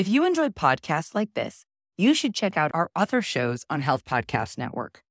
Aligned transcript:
If 0.00 0.08
you 0.08 0.24
enjoyed 0.24 0.54
podcasts 0.54 1.14
like 1.14 1.34
this, 1.34 1.66
you 1.98 2.14
should 2.14 2.34
check 2.34 2.56
out 2.56 2.70
our 2.72 2.90
other 2.96 3.20
shows 3.20 3.66
on 3.68 3.82
Health 3.82 4.06
Podcast 4.06 4.56
Network. 4.56 5.02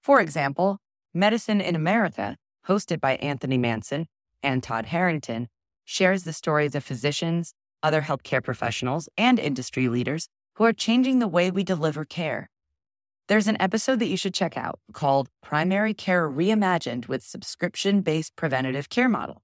For 0.00 0.20
example, 0.20 0.78
Medicine 1.12 1.60
in 1.60 1.74
America, 1.74 2.36
hosted 2.68 3.00
by 3.00 3.16
Anthony 3.16 3.58
Manson 3.58 4.06
and 4.40 4.62
Todd 4.62 4.86
Harrington, 4.86 5.48
shares 5.84 6.22
the 6.22 6.32
stories 6.32 6.76
of 6.76 6.84
physicians, 6.84 7.52
other 7.82 8.02
healthcare 8.02 8.40
professionals, 8.40 9.08
and 9.18 9.40
industry 9.40 9.88
leaders 9.88 10.28
who 10.54 10.62
are 10.62 10.72
changing 10.72 11.18
the 11.18 11.26
way 11.26 11.50
we 11.50 11.64
deliver 11.64 12.04
care. 12.04 12.48
There's 13.26 13.48
an 13.48 13.60
episode 13.60 13.98
that 13.98 14.06
you 14.06 14.16
should 14.16 14.34
check 14.34 14.56
out 14.56 14.78
called 14.92 15.30
Primary 15.42 15.94
Care 15.94 16.30
Reimagined 16.30 17.08
with 17.08 17.24
Subscription 17.24 18.02
Based 18.02 18.36
Preventative 18.36 18.88
Care 18.88 19.08
Model. 19.08 19.42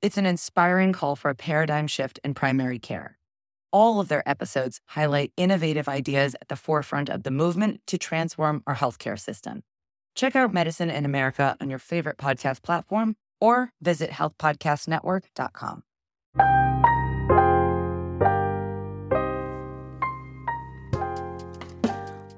It's 0.00 0.16
an 0.16 0.24
inspiring 0.24 0.94
call 0.94 1.14
for 1.14 1.28
a 1.30 1.34
paradigm 1.34 1.86
shift 1.86 2.18
in 2.24 2.32
primary 2.32 2.78
care. 2.78 3.17
All 3.70 4.00
of 4.00 4.08
their 4.08 4.26
episodes 4.26 4.80
highlight 4.86 5.30
innovative 5.36 5.88
ideas 5.90 6.34
at 6.40 6.48
the 6.48 6.56
forefront 6.56 7.10
of 7.10 7.22
the 7.22 7.30
movement 7.30 7.82
to 7.88 7.98
transform 7.98 8.62
our 8.66 8.74
healthcare 8.74 9.18
system. 9.18 9.62
Check 10.14 10.34
out 10.34 10.54
Medicine 10.54 10.88
in 10.88 11.04
America 11.04 11.54
on 11.60 11.68
your 11.68 11.78
favorite 11.78 12.16
podcast 12.16 12.62
platform 12.62 13.16
or 13.42 13.74
visit 13.82 14.08
healthpodcastnetwork.com. 14.08 15.82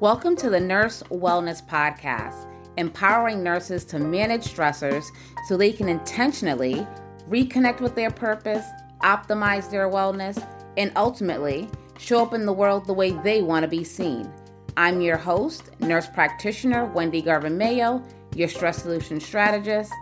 Welcome 0.01 0.35
to 0.35 0.51
the 0.51 0.59
Nurse 0.59 1.05
Wellness 1.11 1.65
Podcast, 1.65 2.47
empowering 2.77 3.45
nurses 3.45 3.85
to 3.85 4.01
manage 4.01 4.53
stressors 4.53 5.05
so 5.47 5.57
they 5.57 5.71
can 5.71 5.89
intentionally 5.89 6.85
reconnect 7.29 7.81
with 7.81 7.95
their 7.95 8.11
purpose, 8.11 8.65
optimize 9.03 9.71
their 9.71 9.89
wellness, 9.89 10.45
and 10.77 10.93
ultimately 10.97 11.69
show 11.99 12.23
up 12.23 12.35
in 12.35 12.47
the 12.47 12.53
world 12.53 12.87
the 12.87 12.93
way 12.93 13.13
they 13.13 13.43
want 13.43 13.63
to 13.63 13.69
be 13.69 13.85
seen. 13.85 14.33
I'm 14.77 15.01
your 15.01 15.17
host, 15.17 15.71
nurse 15.81 16.07
practitioner 16.07 16.87
Wendy 16.87 17.21
Garvin 17.21 17.59
Mayo, 17.59 18.03
your 18.35 18.49
stress 18.49 18.83
solution 18.83 19.21
strategist. 19.21 19.93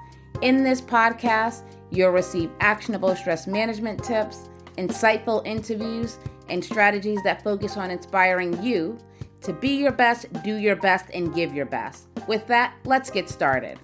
In 0.43 0.63
this 0.63 0.81
podcast, 0.81 1.63
you'll 1.91 2.11
receive 2.11 2.51
actionable 2.61 3.17
stress 3.17 3.47
management 3.47 4.05
tips, 4.05 4.49
insightful 4.77 5.45
interviews, 5.47 6.19
and 6.49 6.65
strategies 6.65 7.23
that 7.25 7.43
focus 7.43 7.77
on 7.77 7.91
inspiring 7.91 8.63
you 8.63 8.99
to 9.41 9.53
be 9.53 9.77
your 9.77 9.93
best, 9.93 10.27
do 10.43 10.57
your 10.57 10.77
best, 10.77 11.07
and 11.15 11.35
give 11.35 11.55
your 11.55 11.67
best. 11.67 12.09
With 12.27 12.47
that, 12.49 12.75
let's 12.85 13.11
get 13.11 13.29
started. 13.29 13.79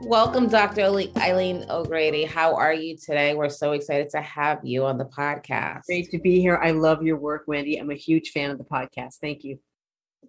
Welcome, 0.00 0.48
Dr. 0.48 0.82
Eileen 0.82 1.64
O'Grady. 1.70 2.24
How 2.24 2.54
are 2.54 2.74
you 2.74 2.96
today? 2.96 3.34
We're 3.34 3.48
so 3.48 3.72
excited 3.72 4.10
to 4.10 4.20
have 4.20 4.60
you 4.64 4.84
on 4.84 4.98
the 4.98 5.06
podcast. 5.06 5.84
Great 5.86 6.10
to 6.10 6.18
be 6.18 6.40
here. 6.40 6.56
I 6.56 6.72
love 6.72 7.02
your 7.02 7.16
work, 7.16 7.44
Wendy. 7.46 7.76
I'm 7.76 7.90
a 7.90 7.94
huge 7.94 8.30
fan 8.30 8.50
of 8.50 8.58
the 8.58 8.64
podcast. 8.64 9.16
Thank 9.20 9.44
you. 9.44 9.58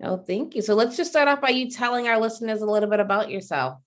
Oh, 0.02 0.18
thank 0.18 0.56
you. 0.56 0.62
So 0.62 0.76
let's 0.76 0.96
just 0.96 1.10
start 1.10 1.28
off 1.28 1.42
by 1.42 1.50
you 1.50 1.70
telling 1.70 2.08
our 2.08 2.20
listeners 2.20 2.62
a 2.62 2.66
little 2.66 2.90
bit 2.90 3.00
about 3.00 3.30
yourself. 3.30 3.80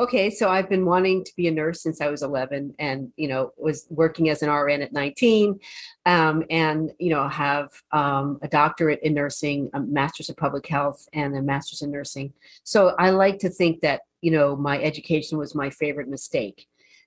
Okay, 0.00 0.30
so 0.30 0.48
I've 0.48 0.68
been 0.68 0.84
wanting 0.84 1.24
to 1.24 1.32
be 1.36 1.48
a 1.48 1.50
nurse 1.50 1.82
since 1.82 2.00
I 2.00 2.06
was 2.06 2.22
11 2.22 2.76
and, 2.78 3.10
you 3.16 3.26
know, 3.26 3.50
was 3.56 3.84
working 3.90 4.28
as 4.28 4.44
an 4.44 4.50
RN 4.50 4.80
at 4.80 4.92
19 4.92 5.58
um, 6.06 6.44
and, 6.50 6.92
you 7.00 7.10
know, 7.10 7.26
have 7.26 7.70
um, 7.90 8.38
a 8.40 8.46
doctorate 8.46 9.00
in 9.02 9.14
nursing, 9.14 9.70
a 9.74 9.80
master's 9.80 10.30
of 10.30 10.36
public 10.36 10.68
health, 10.68 11.08
and 11.12 11.36
a 11.36 11.42
master's 11.42 11.82
in 11.82 11.90
nursing. 11.90 12.32
So 12.62 12.94
I 12.96 13.10
like 13.10 13.40
to 13.40 13.50
think 13.50 13.80
that, 13.80 14.02
you 14.20 14.30
know, 14.30 14.56
my 14.56 14.80
education 14.80 15.38
was 15.38 15.54
my 15.54 15.70
favorite 15.70 16.08
mistake. 16.08 16.66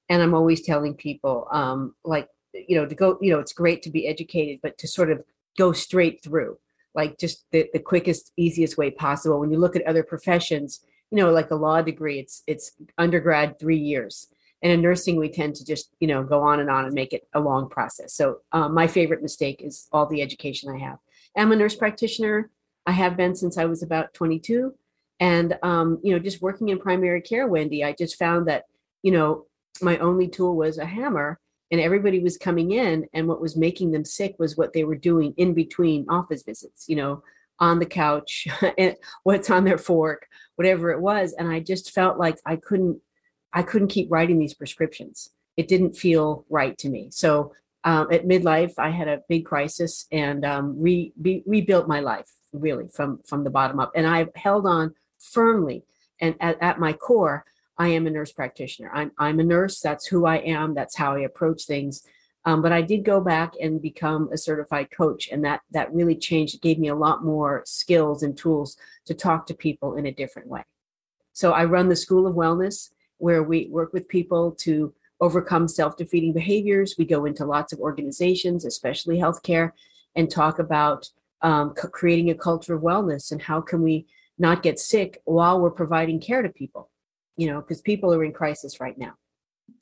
And 0.09 0.21
I'm 0.21 0.33
always 0.33 0.61
telling 0.61 0.95
people, 0.95 1.47
um, 1.51 1.95
like, 2.03 2.27
you 2.53 2.75
know, 2.75 2.85
to 2.85 2.95
go, 2.95 3.17
you 3.21 3.31
know, 3.31 3.39
it's 3.39 3.53
great 3.53 3.81
to 3.83 3.89
be 3.89 4.07
educated, 4.07 4.59
but 4.61 4.77
to 4.79 4.87
sort 4.87 5.11
of 5.11 5.23
go 5.57 5.71
straight 5.71 6.23
through, 6.23 6.57
like 6.93 7.17
just 7.17 7.45
the, 7.51 7.69
the 7.73 7.79
quickest, 7.79 8.31
easiest 8.35 8.77
way 8.77 8.91
possible. 8.91 9.39
When 9.39 9.51
you 9.51 9.57
look 9.57 9.75
at 9.75 9.87
other 9.87 10.03
professions, 10.03 10.83
you 11.11 11.17
know, 11.17 11.31
like 11.31 11.51
a 11.51 11.55
law 11.55 11.81
degree, 11.81 12.19
it's 12.19 12.43
it's 12.47 12.71
undergrad 12.97 13.59
three 13.59 13.77
years. 13.77 14.27
And 14.61 14.71
in 14.71 14.81
nursing, 14.81 15.17
we 15.17 15.29
tend 15.29 15.55
to 15.55 15.65
just, 15.65 15.89
you 15.99 16.07
know, 16.07 16.23
go 16.23 16.41
on 16.41 16.59
and 16.59 16.69
on 16.69 16.85
and 16.85 16.93
make 16.93 17.13
it 17.13 17.27
a 17.33 17.39
long 17.39 17.67
process. 17.67 18.13
So 18.13 18.39
um, 18.51 18.73
my 18.73 18.87
favorite 18.87 19.23
mistake 19.23 19.61
is 19.61 19.87
all 19.91 20.05
the 20.05 20.21
education 20.21 20.69
I 20.69 20.77
have. 20.77 20.99
I'm 21.35 21.51
a 21.51 21.55
nurse 21.55 21.75
practitioner. 21.75 22.49
I 22.85 22.91
have 22.91 23.17
been 23.17 23.35
since 23.35 23.57
I 23.57 23.65
was 23.65 23.81
about 23.81 24.13
22. 24.13 24.73
And, 25.21 25.57
um, 25.61 25.99
you 26.03 26.11
know, 26.11 26.19
just 26.19 26.41
working 26.41 26.69
in 26.69 26.79
primary 26.79 27.21
care, 27.21 27.47
Wendy, 27.47 27.83
I 27.83 27.93
just 27.93 28.17
found 28.17 28.47
that, 28.47 28.65
you 29.03 29.11
know, 29.11 29.45
my 29.79 29.97
only 29.99 30.27
tool 30.27 30.55
was 30.55 30.79
a 30.79 30.85
hammer 30.85 31.39
and 31.71 31.79
everybody 31.79 32.19
was 32.19 32.37
coming 32.37 32.71
in 32.71 33.07
and 33.13 33.27
what 33.27 33.39
was 33.39 33.55
making 33.55 33.91
them 33.91 34.03
sick 34.03 34.35
was 34.39 34.57
what 34.57 34.73
they 34.73 34.83
were 34.83 34.95
doing 34.95 35.33
in 35.37 35.53
between 35.53 36.09
office 36.09 36.43
visits, 36.43 36.89
you 36.89 36.95
know, 36.95 37.23
on 37.59 37.77
the 37.77 37.85
couch, 37.85 38.47
what's 39.23 39.51
on 39.51 39.63
their 39.63 39.77
fork, 39.77 40.27
whatever 40.55 40.89
it 40.89 40.99
was. 40.99 41.33
And 41.33 41.47
i 41.47 41.59
just 41.59 41.91
felt 41.91 42.17
like 42.17 42.39
i 42.45 42.55
couldn't 42.55 42.99
i 43.53 43.61
couldn't 43.61 43.89
keep 43.89 44.11
writing 44.11 44.39
these 44.39 44.55
prescriptions. 44.55 45.29
It 45.55 45.67
didn't 45.67 45.95
feel 45.95 46.45
right 46.49 46.75
to 46.79 46.89
me. 46.89 47.09
So 47.11 47.53
um, 47.83 48.07
at 48.11 48.27
midlife 48.27 48.73
i 48.79 48.89
had 48.89 49.07
a 49.07 49.21
big 49.29 49.45
crisis 49.45 50.07
and 50.11 50.43
um, 50.45 50.81
re, 50.81 51.13
be, 51.21 51.43
rebuilt 51.45 51.87
my 51.87 51.99
life 51.99 52.31
really 52.53 52.87
from 52.87 53.19
from 53.25 53.43
the 53.43 53.51
bottom 53.51 53.79
up. 53.79 53.91
And 53.95 54.07
i've 54.07 54.35
held 54.35 54.65
on 54.65 54.95
firmly 55.21 55.83
and 56.19 56.35
at, 56.39 56.61
at 56.61 56.79
my 56.79 56.93
core 56.93 57.43
i 57.77 57.87
am 57.87 58.07
a 58.07 58.09
nurse 58.09 58.31
practitioner 58.31 58.91
i'm, 58.93 59.11
I'm 59.17 59.39
a 59.39 59.43
nurse 59.43 59.79
that's 59.79 60.07
who 60.07 60.25
i 60.25 60.37
am 60.37 60.73
that's 60.73 60.95
how 60.95 61.15
i 61.15 61.19
approach 61.19 61.65
things 61.65 62.03
um, 62.45 62.61
but 62.61 62.71
I 62.71 62.81
did 62.81 63.05
go 63.05 63.21
back 63.21 63.53
and 63.61 63.81
become 63.81 64.29
a 64.31 64.37
certified 64.37 64.89
coach, 64.91 65.29
and 65.31 65.45
that 65.45 65.61
that 65.71 65.93
really 65.93 66.15
changed. 66.15 66.55
It 66.55 66.61
gave 66.61 66.79
me 66.79 66.87
a 66.87 66.95
lot 66.95 67.23
more 67.23 67.61
skills 67.65 68.23
and 68.23 68.35
tools 68.35 68.77
to 69.05 69.13
talk 69.13 69.45
to 69.47 69.53
people 69.53 69.95
in 69.95 70.07
a 70.07 70.11
different 70.11 70.47
way. 70.47 70.63
So 71.33 71.51
I 71.51 71.65
run 71.65 71.89
the 71.89 71.95
School 71.95 72.25
of 72.25 72.35
Wellness, 72.35 72.89
where 73.17 73.43
we 73.43 73.67
work 73.69 73.93
with 73.93 74.07
people 74.07 74.51
to 74.61 74.93
overcome 75.19 75.67
self-defeating 75.67 76.33
behaviors. 76.33 76.95
We 76.97 77.05
go 77.05 77.25
into 77.25 77.45
lots 77.45 77.73
of 77.73 77.79
organizations, 77.79 78.65
especially 78.65 79.17
healthcare, 79.17 79.73
and 80.15 80.29
talk 80.29 80.57
about 80.57 81.09
um, 81.43 81.75
creating 81.75 82.31
a 82.31 82.35
culture 82.35 82.73
of 82.73 82.81
wellness 82.81 83.31
and 83.31 83.41
how 83.41 83.61
can 83.61 83.83
we 83.83 84.07
not 84.41 84.63
get 84.63 84.79
sick 84.79 85.21
while 85.25 85.61
we're 85.61 85.71
providing 85.71 86.19
care 86.19 86.41
to 86.41 86.49
people. 86.49 86.89
You 87.37 87.47
know, 87.47 87.61
because 87.61 87.81
people 87.81 88.13
are 88.13 88.23
in 88.23 88.33
crisis 88.33 88.79
right 88.81 88.97
now. 88.97 89.13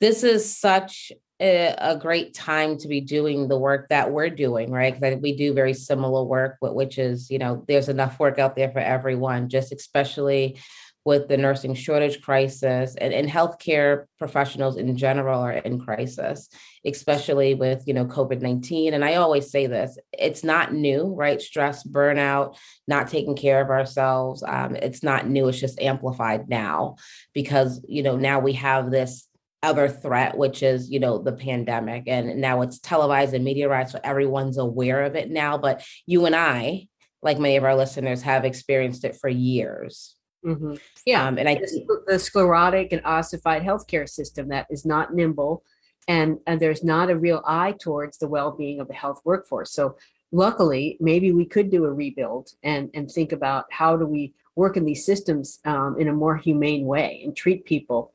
This 0.00 0.22
is 0.22 0.56
such 0.56 1.12
a, 1.40 1.98
great 2.00 2.34
time 2.34 2.78
to 2.78 2.88
be 2.88 3.00
doing 3.00 3.48
the 3.48 3.58
work 3.58 3.88
that 3.88 4.10
we're 4.10 4.30
doing, 4.30 4.70
right? 4.70 4.98
Because 4.98 5.20
we 5.20 5.36
do 5.36 5.52
very 5.52 5.74
similar 5.74 6.22
work, 6.24 6.56
which 6.60 6.98
is, 6.98 7.30
you 7.30 7.38
know, 7.38 7.64
there's 7.66 7.88
enough 7.88 8.18
work 8.20 8.38
out 8.38 8.56
there 8.56 8.70
for 8.70 8.78
everyone, 8.78 9.48
just 9.48 9.72
especially 9.72 10.58
with 11.04 11.28
the 11.28 11.36
nursing 11.36 11.74
shortage 11.74 12.20
crisis 12.20 12.94
and, 12.96 13.14
and 13.14 13.28
healthcare 13.28 14.04
professionals 14.18 14.76
in 14.76 14.96
general 14.96 15.40
are 15.40 15.52
in 15.52 15.80
crisis, 15.80 16.48
especially 16.84 17.54
with, 17.54 17.84
you 17.86 17.94
know, 17.94 18.04
COVID-19. 18.04 18.92
And 18.92 19.04
I 19.04 19.14
always 19.14 19.50
say 19.50 19.66
this, 19.66 19.98
it's 20.12 20.44
not 20.44 20.74
new, 20.74 21.14
right? 21.14 21.40
Stress, 21.40 21.84
burnout, 21.84 22.56
not 22.86 23.08
taking 23.08 23.34
care 23.34 23.62
of 23.62 23.70
ourselves. 23.70 24.42
Um, 24.46 24.76
it's 24.76 25.02
not 25.02 25.26
new, 25.26 25.48
it's 25.48 25.60
just 25.60 25.80
amplified 25.80 26.48
now 26.48 26.96
because, 27.32 27.84
you 27.88 28.02
know, 28.02 28.16
now 28.16 28.40
we 28.40 28.52
have 28.54 28.90
this 28.90 29.26
other 29.62 29.88
threat, 29.88 30.36
which 30.36 30.62
is, 30.62 30.90
you 30.90 31.00
know, 31.00 31.18
the 31.18 31.32
pandemic. 31.32 32.04
And 32.06 32.40
now 32.40 32.62
it's 32.62 32.78
televised 32.78 33.34
and 33.34 33.44
media 33.44 33.86
so 33.88 34.00
everyone's 34.02 34.58
aware 34.58 35.04
of 35.04 35.16
it 35.16 35.30
now. 35.30 35.58
But 35.58 35.84
you 36.06 36.26
and 36.26 36.34
I, 36.34 36.88
like 37.22 37.38
many 37.38 37.56
of 37.56 37.64
our 37.64 37.76
listeners, 37.76 38.22
have 38.22 38.44
experienced 38.44 39.04
it 39.04 39.16
for 39.16 39.28
years. 39.28 40.16
Mm-hmm. 40.44 40.74
Yeah. 41.04 41.26
Um, 41.26 41.38
and 41.38 41.48
I 41.48 41.56
the, 41.56 42.02
the 42.06 42.18
sclerotic 42.18 42.92
and 42.92 43.02
ossified 43.04 43.62
healthcare 43.62 44.08
system 44.08 44.48
that 44.48 44.66
is 44.70 44.84
not 44.86 45.14
nimble 45.14 45.62
and, 46.08 46.38
and 46.46 46.60
there's 46.60 46.82
not 46.82 47.10
a 47.10 47.16
real 47.16 47.42
eye 47.46 47.74
towards 47.78 48.18
the 48.18 48.28
well-being 48.28 48.80
of 48.80 48.88
the 48.88 48.94
health 48.94 49.20
workforce. 49.24 49.72
So 49.72 49.96
luckily, 50.32 50.96
maybe 51.00 51.32
we 51.32 51.44
could 51.44 51.70
do 51.70 51.84
a 51.84 51.92
rebuild 51.92 52.50
and, 52.62 52.90
and 52.94 53.10
think 53.10 53.32
about 53.32 53.66
how 53.70 53.96
do 53.96 54.06
we 54.06 54.34
work 54.56 54.76
in 54.76 54.84
these 54.84 55.06
systems 55.06 55.60
um, 55.64 55.96
in 55.98 56.08
a 56.08 56.12
more 56.12 56.36
humane 56.36 56.84
way 56.84 57.22
and 57.24 57.36
treat 57.36 57.64
people 57.64 58.12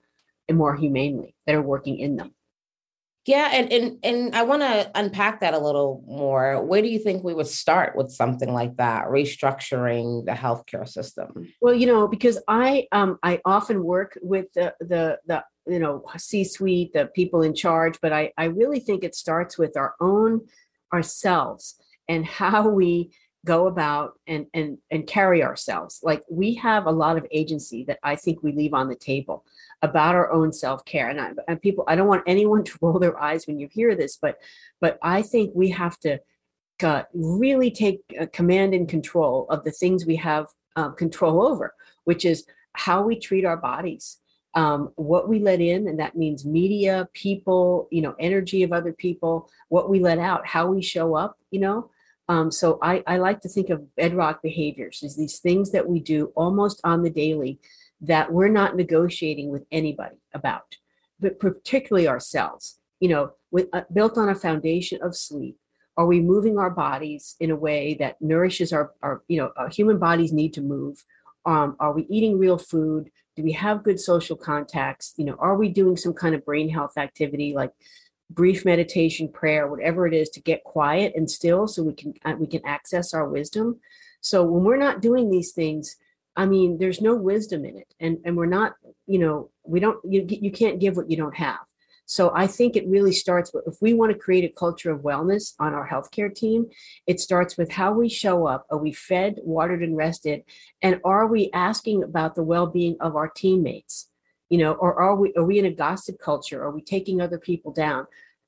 more 0.51 0.75
humanely 0.75 1.35
that 1.47 1.55
are 1.55 1.61
working 1.61 1.99
in 1.99 2.15
them. 2.17 2.34
Yeah, 3.25 3.49
and 3.51 3.71
and 3.73 3.97
and 4.03 4.35
I 4.35 4.43
want 4.43 4.61
to 4.61 4.91
unpack 4.93 5.39
that 5.39 5.55
a 5.55 5.59
little 5.59 6.03
more. 6.07 6.63
Where 6.63 6.83
do 6.83 6.87
you 6.87 6.99
think 6.99 7.23
we 7.23 7.33
would 7.33 7.47
start 7.47 7.95
with 7.95 8.11
something 8.11 8.53
like 8.53 8.77
that, 8.77 9.05
restructuring 9.05 10.25
the 10.25 10.33
healthcare 10.33 10.87
system? 10.87 11.51
Well, 11.59 11.73
you 11.73 11.87
know, 11.87 12.07
because 12.07 12.39
I 12.47 12.87
um 12.91 13.17
I 13.23 13.41
often 13.43 13.83
work 13.83 14.17
with 14.21 14.53
the 14.53 14.75
the 14.79 15.17
the 15.25 15.43
you 15.65 15.79
know 15.79 16.03
C-suite, 16.15 16.93
the 16.93 17.07
people 17.07 17.41
in 17.41 17.55
charge, 17.55 17.99
but 17.99 18.13
I 18.13 18.31
I 18.37 18.45
really 18.45 18.79
think 18.79 19.03
it 19.03 19.15
starts 19.15 19.57
with 19.57 19.75
our 19.75 19.95
own 19.99 20.41
ourselves 20.93 21.75
and 22.07 22.25
how 22.25 22.69
we 22.69 23.11
go 23.45 23.67
about 23.67 24.19
and 24.27 24.47
and 24.53 24.77
and 24.91 25.07
carry 25.07 25.41
ourselves. 25.41 26.01
Like 26.03 26.23
we 26.29 26.55
have 26.55 26.85
a 26.85 26.91
lot 26.91 27.17
of 27.17 27.25
agency 27.31 27.85
that 27.85 27.99
I 28.03 28.17
think 28.17 28.43
we 28.43 28.51
leave 28.51 28.73
on 28.73 28.89
the 28.89 28.95
table 28.95 29.45
about 29.81 30.15
our 30.15 30.31
own 30.31 30.51
self-care 30.51 31.09
and, 31.09 31.19
I, 31.19 31.31
and 31.49 31.61
people 31.61 31.83
i 31.87 31.95
don't 31.95 32.07
want 32.07 32.23
anyone 32.25 32.63
to 32.69 32.77
roll 32.81 32.97
their 32.97 33.21
eyes 33.21 33.45
when 33.45 33.59
you 33.59 33.67
hear 33.69 33.93
this 33.93 34.17
but 34.19 34.37
but 34.79 34.97
i 35.03 35.21
think 35.21 35.51
we 35.53 35.69
have 35.69 35.99
to 35.99 36.17
uh, 36.83 37.03
really 37.13 37.71
take 37.71 38.01
uh, 38.19 38.25
command 38.33 38.73
and 38.73 38.89
control 38.89 39.47
of 39.49 39.63
the 39.63 39.71
things 39.71 40.05
we 40.05 40.17
have 40.17 40.47
uh, 40.75 40.89
control 40.89 41.41
over, 41.41 41.73
which 42.03 42.25
is 42.25 42.45
how 42.73 43.01
we 43.01 43.17
treat 43.17 43.45
our 43.45 43.57
bodies, 43.57 44.17
um, 44.55 44.91
what 44.95 45.29
we 45.29 45.39
let 45.39 45.61
in, 45.61 45.87
and 45.87 45.99
that 45.99 46.17
means 46.17 46.45
media, 46.45 47.07
people, 47.13 47.87
you 47.91 48.01
know, 48.01 48.15
energy 48.19 48.63
of 48.63 48.73
other 48.73 48.91
people, 48.91 49.49
what 49.69 49.89
we 49.89 49.99
let 49.99 50.19
out, 50.19 50.45
how 50.45 50.67
we 50.67 50.81
show 50.81 51.15
up, 51.15 51.37
you 51.51 51.59
know. 51.59 51.89
Um, 52.27 52.51
so 52.51 52.79
I, 52.81 53.03
I 53.05 53.17
like 53.17 53.41
to 53.41 53.49
think 53.49 53.69
of 53.69 53.95
bedrock 53.95 54.41
behaviors 54.41 55.03
as 55.03 55.15
these 55.15 55.39
things 55.39 55.71
that 55.71 55.87
we 55.87 55.99
do 55.99 56.31
almost 56.35 56.81
on 56.83 57.03
the 57.03 57.09
daily 57.09 57.59
that 58.01 58.31
we're 58.31 58.49
not 58.49 58.75
negotiating 58.75 59.49
with 59.49 59.65
anybody 59.71 60.17
about, 60.33 60.77
but 61.19 61.39
particularly 61.39 62.07
ourselves. 62.07 62.79
You 62.99 63.09
know, 63.09 63.31
with, 63.51 63.67
uh, 63.73 63.83
built 63.93 64.17
on 64.17 64.29
a 64.29 64.35
foundation 64.35 65.01
of 65.01 65.15
sleep. 65.15 65.57
Are 65.97 66.05
we 66.05 66.19
moving 66.19 66.57
our 66.57 66.69
bodies 66.69 67.35
in 67.39 67.51
a 67.51 67.55
way 67.55 67.95
that 67.99 68.21
nourishes 68.21 68.73
our, 68.73 68.91
our 69.01 69.21
you 69.27 69.37
know, 69.37 69.51
our 69.55 69.69
human 69.69 69.97
bodies 69.97 70.33
need 70.33 70.53
to 70.53 70.61
move? 70.61 71.03
Um, 71.45 71.75
are 71.79 71.93
we 71.93 72.05
eating 72.09 72.39
real 72.39 72.57
food? 72.57 73.11
Do 73.35 73.43
we 73.43 73.51
have 73.51 73.83
good 73.83 73.99
social 73.99 74.35
contacts? 74.35 75.13
You 75.17 75.25
know, 75.25 75.35
are 75.39 75.55
we 75.55 75.69
doing 75.69 75.95
some 75.95 76.13
kind 76.13 76.35
of 76.35 76.45
brain 76.45 76.69
health 76.69 76.97
activity 76.97 77.53
like 77.53 77.71
brief 78.35 78.65
meditation, 78.65 79.29
prayer, 79.29 79.67
whatever 79.67 80.05
it 80.05 80.13
is, 80.13 80.29
to 80.31 80.41
get 80.41 80.63
quiet 80.63 81.13
and 81.15 81.29
still, 81.29 81.67
so 81.67 81.83
we 81.83 81.93
can 81.93 82.13
uh, 82.25 82.35
we 82.37 82.47
can 82.47 82.65
access 82.65 83.13
our 83.13 83.27
wisdom. 83.27 83.79
So 84.21 84.43
when 84.43 84.63
we're 84.63 84.77
not 84.77 85.01
doing 85.01 85.29
these 85.29 85.51
things, 85.51 85.95
I 86.35 86.45
mean, 86.45 86.77
there's 86.77 87.01
no 87.01 87.15
wisdom 87.15 87.65
in 87.65 87.77
it, 87.77 87.93
and 87.99 88.17
and 88.25 88.35
we're 88.35 88.45
not, 88.45 88.73
you 89.07 89.19
know, 89.19 89.49
we 89.63 89.79
don't 89.79 89.99
you 90.03 90.25
you 90.27 90.51
can't 90.51 90.79
give 90.79 90.97
what 90.97 91.09
you 91.09 91.17
don't 91.17 91.35
have. 91.35 91.59
So 92.07 92.31
I 92.35 92.45
think 92.45 92.75
it 92.75 92.87
really 92.87 93.11
starts 93.11 93.51
with 93.53 93.67
if 93.67 93.81
we 93.81 93.93
want 93.93 94.11
to 94.11 94.17
create 94.17 94.43
a 94.43 94.53
culture 94.53 94.91
of 94.91 95.01
wellness 95.01 95.53
on 95.59 95.73
our 95.73 95.87
healthcare 95.87 96.33
team, 96.33 96.67
it 97.07 97.19
starts 97.19 97.57
with 97.57 97.71
how 97.71 97.93
we 97.93 98.09
show 98.09 98.45
up. 98.45 98.67
Are 98.69 98.77
we 98.77 98.91
fed, 98.91 99.39
watered, 99.43 99.81
and 99.81 99.97
rested? 99.97 100.43
And 100.83 101.01
are 101.03 101.25
we 101.25 101.49
asking 101.53 102.03
about 102.03 102.35
the 102.35 102.43
well-being 102.43 102.97
of 102.99 103.15
our 103.15 103.29
teammates? 103.29 104.09
You 104.49 104.59
know, 104.59 104.73
or 104.73 104.93
are 105.01 105.15
we 105.15 105.33
are 105.35 105.45
we 105.45 105.57
in 105.57 105.65
a 105.65 105.71
gossip 105.71 106.19
culture? 106.19 106.61
Are 106.63 106.71
we 106.71 106.81
taking 106.81 107.21
other 107.21 107.39
people 107.39 107.71
down? 107.73 108.05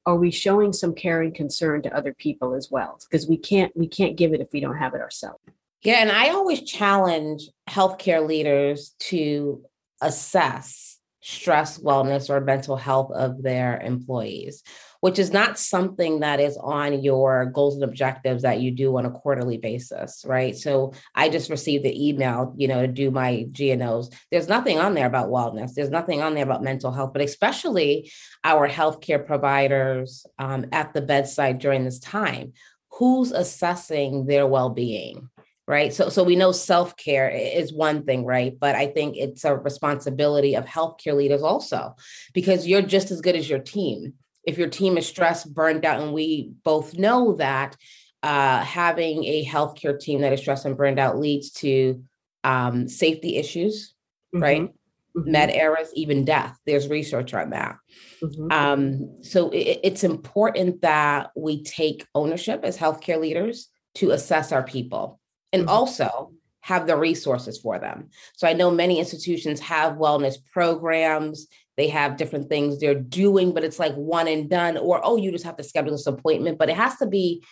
Are 0.07 0.15
we 0.15 0.31
showing 0.31 0.71
some 0.71 0.95
care 0.95 1.21
and 1.21 1.35
concern 1.35 1.81
to 1.83 1.95
other 1.95 2.13
people 2.13 2.55
as 2.55 2.71
well? 2.71 2.97
Because 2.99 3.27
we 3.27 3.37
can't 3.37 3.75
we 3.75 3.87
can't 3.87 4.15
give 4.15 4.33
it 4.33 4.39
if 4.39 4.47
we 4.53 4.61
don't 4.61 4.77
have 4.77 4.95
it 4.95 5.01
ourselves. 5.01 5.43
Yeah, 5.83 5.97
and 5.99 6.11
I 6.11 6.29
always 6.29 6.61
challenge 6.61 7.49
healthcare 7.69 8.25
leaders 8.25 8.95
to 8.99 9.63
assess 10.01 10.97
stress, 11.21 11.77
wellness, 11.77 12.29
or 12.29 12.39
mental 12.39 12.77
health 12.77 13.11
of 13.11 13.43
their 13.43 13.81
employees, 13.81 14.63
which 15.01 15.19
is 15.19 15.31
not 15.31 15.59
something 15.59 16.21
that 16.21 16.39
is 16.39 16.57
on 16.57 17.01
your 17.01 17.45
goals 17.45 17.75
and 17.75 17.83
objectives 17.83 18.43
that 18.43 18.61
you 18.61 18.71
do 18.71 18.97
on 18.97 19.05
a 19.05 19.11
quarterly 19.11 19.57
basis, 19.57 20.23
right? 20.25 20.55
So 20.57 20.93
I 21.15 21.29
just 21.29 21.49
received 21.49 21.85
the 21.85 22.07
email, 22.09 22.53
you 22.57 22.67
know, 22.67 22.81
to 22.81 22.87
do 22.87 23.11
my 23.11 23.47
GNOs. 23.51 24.13
There's 24.31 24.47
nothing 24.47 24.79
on 24.79 24.93
there 24.93 25.07
about 25.07 25.29
wellness. 25.29 25.73
There's 25.73 25.89
nothing 25.89 26.21
on 26.21 26.33
there 26.33 26.43
about 26.43 26.63
mental 26.63 26.91
health, 26.91 27.13
but 27.13 27.21
especially 27.21 28.11
our 28.43 28.67
healthcare 28.67 29.25
providers 29.25 30.25
um, 30.39 30.65
at 30.71 30.93
the 30.93 31.01
bedside 31.01 31.59
during 31.59 31.83
this 31.83 31.99
time. 31.99 32.53
Who's 32.91 33.31
assessing 33.31 34.25
their 34.25 34.47
well-being? 34.47 35.29
right 35.67 35.93
so 35.93 36.07
so 36.09 36.23
we 36.23 36.35
know 36.35 36.51
self-care 36.51 37.29
is 37.29 37.73
one 37.73 38.03
thing 38.03 38.25
right 38.25 38.57
but 38.59 38.73
i 38.75 38.87
think 38.87 39.17
it's 39.17 39.43
a 39.43 39.55
responsibility 39.55 40.55
of 40.55 40.65
healthcare 40.65 41.15
leaders 41.15 41.43
also 41.43 41.95
because 42.33 42.65
you're 42.65 42.81
just 42.81 43.11
as 43.11 43.21
good 43.21 43.35
as 43.35 43.49
your 43.49 43.59
team 43.59 44.13
if 44.47 44.57
your 44.57 44.69
team 44.69 44.97
is 44.97 45.05
stressed 45.05 45.53
burned 45.53 45.85
out 45.85 46.01
and 46.01 46.13
we 46.13 46.51
both 46.63 46.97
know 46.97 47.33
that 47.33 47.75
uh, 48.23 48.61
having 48.61 49.23
a 49.25 49.45
healthcare 49.45 49.99
team 49.99 50.21
that 50.21 50.33
is 50.33 50.39
stressed 50.39 50.65
and 50.65 50.77
burned 50.77 50.97
out 50.97 51.19
leads 51.19 51.51
to 51.51 52.01
um, 52.43 52.87
safety 52.87 53.35
issues 53.35 53.93
mm-hmm. 54.33 54.41
right 54.41 54.61
mm-hmm. 54.61 55.31
med 55.31 55.51
errors 55.51 55.89
even 55.93 56.25
death 56.25 56.57
there's 56.65 56.87
research 56.87 57.33
on 57.33 57.51
that 57.51 57.77
mm-hmm. 58.23 58.51
um, 58.51 59.23
so 59.23 59.49
it, 59.49 59.79
it's 59.83 60.03
important 60.03 60.81
that 60.81 61.29
we 61.35 61.63
take 61.63 62.07
ownership 62.15 62.61
as 62.63 62.77
healthcare 62.77 63.19
leaders 63.19 63.69
to 63.93 64.11
assess 64.11 64.51
our 64.51 64.63
people 64.63 65.19
and 65.53 65.63
mm-hmm. 65.63 65.69
also 65.69 66.31
have 66.67 66.85
the 66.85 66.97
resources 66.97 67.57
for 67.57 67.79
them. 67.79 68.09
So 68.35 68.45
I 68.45 68.51
know 68.51 68.69
many 68.69 68.99
institutions 68.99 69.61
have 69.61 69.93
wellness 69.93 70.35
programs, 70.51 71.47
they 71.77 71.87
have 71.89 72.17
different 72.17 72.49
things 72.49 72.79
they're 72.79 72.95
doing, 72.95 73.53
but 73.53 73.63
it's 73.63 73.79
like 73.79 73.93
one 73.93 74.27
and 74.27 74.49
done, 74.49 74.77
or 74.77 74.99
oh, 75.03 75.15
you 75.15 75.31
just 75.31 75.45
have 75.45 75.57
to 75.57 75.63
schedule 75.63 75.91
this 75.91 76.07
appointment. 76.07 76.57
But 76.57 76.69
it 76.69 76.75
has 76.75 76.97
to 76.97 77.05
be 77.05 77.43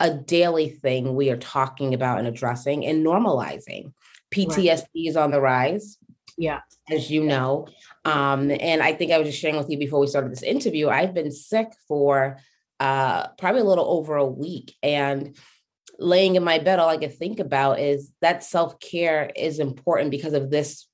a 0.00 0.12
daily 0.12 0.68
thing 0.68 1.14
we 1.14 1.30
are 1.30 1.36
talking 1.36 1.94
about 1.94 2.18
and 2.18 2.26
addressing 2.26 2.84
and 2.84 3.06
normalizing. 3.06 3.92
PTSD 4.34 4.66
right. 4.66 4.86
is 4.94 5.16
on 5.16 5.30
the 5.30 5.40
rise. 5.40 5.96
Yeah. 6.36 6.60
As 6.90 7.10
you 7.10 7.22
know. 7.22 7.68
Um, 8.04 8.50
and 8.50 8.82
I 8.82 8.94
think 8.94 9.12
I 9.12 9.18
was 9.18 9.28
just 9.28 9.38
sharing 9.38 9.56
with 9.56 9.70
you 9.70 9.78
before 9.78 10.00
we 10.00 10.08
started 10.08 10.32
this 10.32 10.42
interview, 10.42 10.88
I've 10.88 11.14
been 11.14 11.30
sick 11.30 11.68
for 11.86 12.38
uh, 12.80 13.28
probably 13.38 13.60
a 13.60 13.64
little 13.64 13.86
over 13.86 14.16
a 14.16 14.26
week. 14.26 14.74
And 14.82 15.36
laying 16.00 16.34
in 16.34 16.42
my 16.42 16.58
bed, 16.58 16.80
all 16.80 16.88
I 16.88 16.96
could 16.96 17.16
think 17.16 17.38
about 17.38 17.78
is 17.78 18.10
that 18.22 18.42
self 18.42 18.80
care 18.80 19.30
is 19.36 19.60
important 19.60 20.10
because 20.10 20.32
of 20.32 20.50
this 20.50 20.88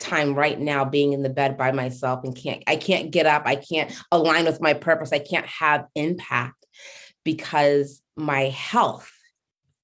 time 0.00 0.34
right 0.34 0.58
now 0.58 0.84
being 0.84 1.12
in 1.12 1.22
the 1.22 1.28
bed 1.28 1.56
by 1.56 1.72
myself 1.72 2.24
and 2.24 2.34
can't 2.34 2.62
I 2.66 2.76
can't 2.76 3.10
get 3.10 3.26
up, 3.26 3.42
I 3.46 3.56
can't 3.56 3.92
align 4.10 4.46
with 4.46 4.60
my 4.60 4.74
purpose, 4.74 5.12
I 5.12 5.18
can't 5.18 5.46
have 5.46 5.86
impact 5.94 6.66
because 7.24 8.02
my 8.16 8.44
health, 8.44 9.12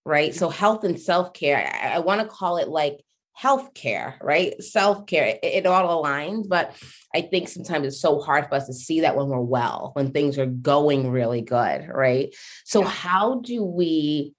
right? 0.05 0.35
So 0.35 0.49
health 0.49 0.85
and 0.85 0.99
self 0.99 1.33
care, 1.33 1.71
I, 1.73 1.97
I 1.97 1.99
want 2.01 2.23
to 2.23 2.27
call 2.27 2.57
it 2.57 2.69
like 2.69 3.01
health 3.37 3.75
care, 3.75 4.17
right? 4.23 4.61
Self 4.63 5.07
care, 5.07 5.27
it, 5.27 5.41
it, 5.43 5.67
all 5.67 6.03
aligns, 6.03 6.49
but 6.49 6.75
I 7.15 7.21
think 7.21 7.49
sometimes 7.49 7.87
it's 7.87 8.01
so 8.01 8.21
hard 8.21 8.49
for 8.49 8.55
us 8.55 8.67
to 8.67 8.73
see 8.73 9.01
that 9.01 9.17
when 9.17 9.29
we're 9.29 9.41
well, 9.41 9.91
when 9.93 10.11
things 10.11 10.39
are 10.39 10.47
going 10.47 11.11
really 11.11 11.43
good, 11.43 11.89
right? 11.89 12.35
So, 12.65 12.83
yeah. 12.83 12.89
how 12.89 13.41
do 13.41 13.63
we 13.63 14.35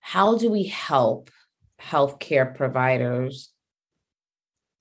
how 0.00 0.36
do 0.36 0.50
we 0.50 0.64
help 0.64 1.30
healthcare 1.80 2.54
providers 2.54 3.51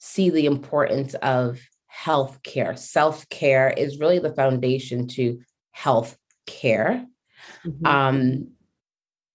see 0.01 0.29
the 0.29 0.45
importance 0.45 1.13
of 1.15 1.59
healthcare? 2.03 2.77
Self 2.77 3.29
care 3.29 3.69
is 3.69 3.99
really 3.99 4.19
the 4.19 4.33
foundation 4.33 5.07
to 5.09 5.39
health 5.71 6.17
care. 6.45 7.05
Mm-hmm. 7.65 7.85
Um, 7.85 8.47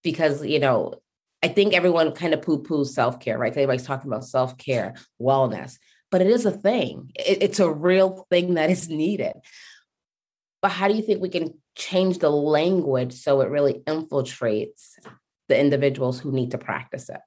because, 0.03 0.45
you 0.45 0.61
know, 0.61 0.95
I 1.43 1.49
think 1.49 1.75
everyone 1.75 2.13
kind 2.13 2.35
of 2.35 2.43
poo 2.43 2.63
poos 2.63 2.89
self 2.89 3.21
care, 3.21 3.39
right? 3.39 3.53
Everybody's 3.53 3.87
talking 3.87 4.11
about 4.11 4.25
self 4.25 4.59
care, 4.59 4.95
wellness, 5.21 5.79
but 6.11 6.21
it 6.21 6.29
is 6.29 6.45
a 6.45 6.51
thing. 6.51 7.13
It, 7.15 7.43
it's 7.43 7.61
a 7.61 7.71
real 7.71 8.27
thing 8.31 8.55
that 8.55 8.71
is 8.71 8.89
needed. 8.89 9.35
But 10.63 10.73
how 10.73 10.89
do 10.89 10.95
you 10.95 11.03
think 11.03 11.23
we 11.23 11.29
can 11.29 11.55
change 11.77 12.19
the 12.19 12.31
language 12.31 13.13
so 13.13 13.41
it 13.43 13.51
really 13.51 13.83
infiltrates 13.87 14.95
the 15.49 15.59
individuals 15.59 16.19
who 16.19 16.33
need 16.33 16.51
to 16.53 16.59
practice 16.59 17.09
it. 17.09 17.21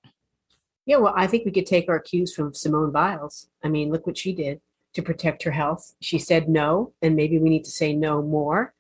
Yeah, 0.89 0.98
well, 0.98 1.13
I 1.15 1.27
think 1.27 1.46
we 1.46 1.51
could 1.51 1.67
take 1.67 1.88
our 1.88 2.00
cues 2.00 2.34
from 2.34 2.55
Simone 2.55 2.91
Biles. 2.91 3.48
I 3.63 3.69
mean, 3.69 3.91
look 3.91 4.08
what 4.08 4.17
she 4.17 4.34
did 4.34 4.60
to 4.96 5.03
protect 5.03 5.43
her 5.43 5.51
health. 5.51 5.93
She 6.01 6.17
said 6.17 6.50
no, 6.50 6.93
and 7.00 7.15
maybe 7.15 7.38
we 7.38 7.51
need 7.51 7.63
to 7.65 7.69
say 7.69 7.93
no 7.93 8.24
more. 8.24 8.74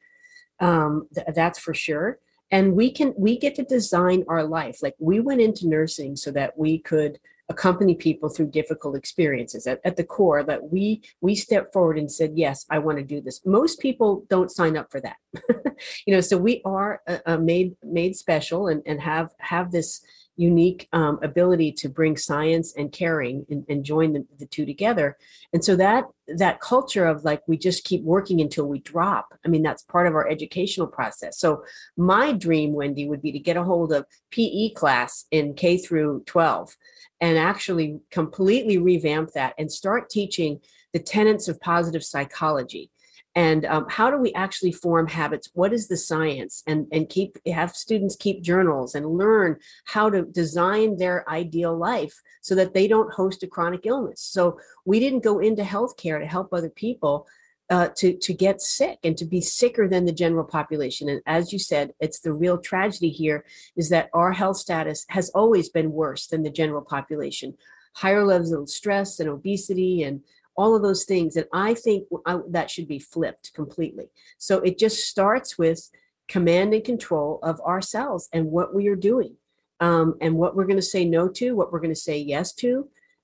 Um, 0.59 1.07
th- 1.13 1.27
that's 1.35 1.59
for 1.59 1.75
sure. 1.75 2.17
And 2.49 2.73
we 2.73 2.89
can 2.89 3.13
we 3.15 3.37
get 3.37 3.53
to 3.57 3.63
design 3.63 4.25
our 4.27 4.43
life. 4.43 4.81
Like 4.81 4.95
we 4.97 5.19
went 5.19 5.41
into 5.41 5.67
nursing 5.67 6.15
so 6.15 6.31
that 6.31 6.57
we 6.57 6.79
could 6.79 7.19
accompany 7.47 7.93
people 7.93 8.27
through 8.27 8.49
difficult 8.49 8.95
experiences 8.95 9.67
at, 9.67 9.79
at 9.83 9.95
the 9.95 10.03
core 10.03 10.43
that 10.43 10.71
we 10.71 11.03
we 11.21 11.33
stepped 11.35 11.73
forward 11.73 11.97
and 11.97 12.11
said 12.11 12.33
yes 12.35 12.63
i 12.69 12.77
want 12.77 12.97
to 12.97 13.03
do 13.03 13.19
this 13.19 13.43
most 13.43 13.79
people 13.79 14.23
don't 14.29 14.51
sign 14.51 14.77
up 14.77 14.91
for 14.91 15.01
that 15.01 15.17
you 16.05 16.13
know 16.13 16.21
so 16.21 16.37
we 16.37 16.61
are 16.63 17.01
uh, 17.25 17.37
made 17.37 17.75
made 17.83 18.15
special 18.15 18.67
and, 18.67 18.83
and 18.85 19.01
have 19.01 19.31
have 19.39 19.71
this 19.71 20.01
unique 20.39 20.87
um, 20.93 21.19
ability 21.21 21.69
to 21.69 21.89
bring 21.89 22.15
science 22.15 22.73
and 22.77 22.93
caring 22.93 23.45
and, 23.49 23.65
and 23.67 23.83
join 23.83 24.13
the, 24.13 24.25
the 24.37 24.45
two 24.45 24.65
together. 24.65 25.17
And 25.51 25.63
so 25.63 25.75
that 25.75 26.05
that 26.37 26.61
culture 26.61 27.05
of 27.05 27.25
like 27.25 27.41
we 27.47 27.57
just 27.57 27.83
keep 27.83 28.03
working 28.03 28.39
until 28.39 28.67
we 28.67 28.77
drop 28.81 29.33
i 29.43 29.47
mean 29.47 29.63
that's 29.63 29.81
part 29.81 30.05
of 30.05 30.13
our 30.13 30.29
educational 30.29 30.87
process. 30.87 31.39
So 31.39 31.63
my 31.97 32.31
dream 32.31 32.71
wendy 32.73 33.09
would 33.09 33.21
be 33.21 33.31
to 33.33 33.39
get 33.39 33.57
a 33.57 33.63
hold 33.63 33.91
of 33.91 34.05
pe 34.31 34.69
class 34.69 35.25
in 35.31 35.55
k 35.55 35.77
through 35.77 36.23
12 36.25 36.75
and 37.19 37.37
actually 37.37 37.99
completely 38.11 38.77
revamp 38.77 39.31
that 39.33 39.53
and 39.57 39.69
start 39.71 40.09
teaching 40.09 40.61
the 40.93 40.99
tenets 40.99 41.47
of 41.47 41.59
positive 41.59 42.03
psychology 42.03 42.91
and 43.35 43.65
um, 43.65 43.85
how 43.89 44.09
do 44.09 44.17
we 44.17 44.33
actually 44.33 44.71
form 44.71 45.07
habits 45.07 45.49
what 45.53 45.71
is 45.73 45.87
the 45.87 45.97
science 45.97 46.63
and 46.65 46.87
and 46.91 47.09
keep 47.09 47.37
have 47.47 47.75
students 47.75 48.15
keep 48.15 48.41
journals 48.41 48.95
and 48.95 49.05
learn 49.17 49.57
how 49.85 50.09
to 50.09 50.23
design 50.23 50.97
their 50.97 51.29
ideal 51.29 51.77
life 51.77 52.21
so 52.41 52.55
that 52.55 52.73
they 52.73 52.87
don't 52.87 53.13
host 53.13 53.43
a 53.43 53.47
chronic 53.47 53.85
illness 53.85 54.21
so 54.21 54.59
we 54.85 54.99
didn't 54.99 55.23
go 55.23 55.39
into 55.39 55.63
healthcare 55.63 56.19
to 56.19 56.25
help 56.25 56.53
other 56.53 56.69
people 56.69 57.27
uh, 57.69 57.89
to 57.95 58.13
to 58.17 58.33
get 58.33 58.61
sick 58.61 58.97
and 59.03 59.17
to 59.17 59.25
be 59.25 59.41
sicker 59.41 59.87
than 59.87 60.05
the 60.05 60.11
general 60.11 60.43
population. 60.43 61.07
And 61.07 61.21
as 61.25 61.53
you 61.53 61.59
said, 61.59 61.93
it's 61.99 62.19
the 62.19 62.33
real 62.33 62.57
tragedy 62.57 63.09
here 63.09 63.45
is 63.75 63.89
that 63.89 64.09
our 64.13 64.31
health 64.31 64.57
status 64.57 65.05
has 65.09 65.29
always 65.29 65.69
been 65.69 65.91
worse 65.91 66.27
than 66.27 66.43
the 66.43 66.49
general 66.49 66.81
population. 66.81 67.55
Higher 67.95 68.25
levels 68.25 68.51
of 68.51 68.69
stress 68.69 69.19
and 69.19 69.29
obesity 69.29 70.03
and 70.03 70.21
all 70.59 70.75
of 70.75 70.83
those 70.83 71.05
things. 71.05 71.37
And 71.37 71.47
I 71.53 71.73
think 71.73 71.99
I, 72.25 72.39
that 72.49 72.69
should 72.69 72.87
be 72.95 72.99
flipped 73.13 73.53
completely. 73.53 74.07
So 74.37 74.53
it 74.67 74.77
just 74.77 74.97
starts 75.07 75.57
with 75.57 75.79
command 76.27 76.73
and 76.73 76.83
control 76.83 77.39
of 77.41 77.59
ourselves 77.61 78.23
and 78.33 78.51
what 78.55 78.69
we 78.75 78.83
are 78.91 79.07
doing, 79.11 79.33
um, 79.79 80.07
and 80.23 80.35
what 80.35 80.55
we're 80.55 80.69
going 80.71 80.83
to 80.85 80.93
say 80.95 81.05
no 81.05 81.23
to, 81.39 81.55
what 81.55 81.71
we're 81.71 81.85
going 81.85 81.99
to 81.99 82.07
say 82.09 82.17
yes 82.35 82.53
to, 82.61 82.71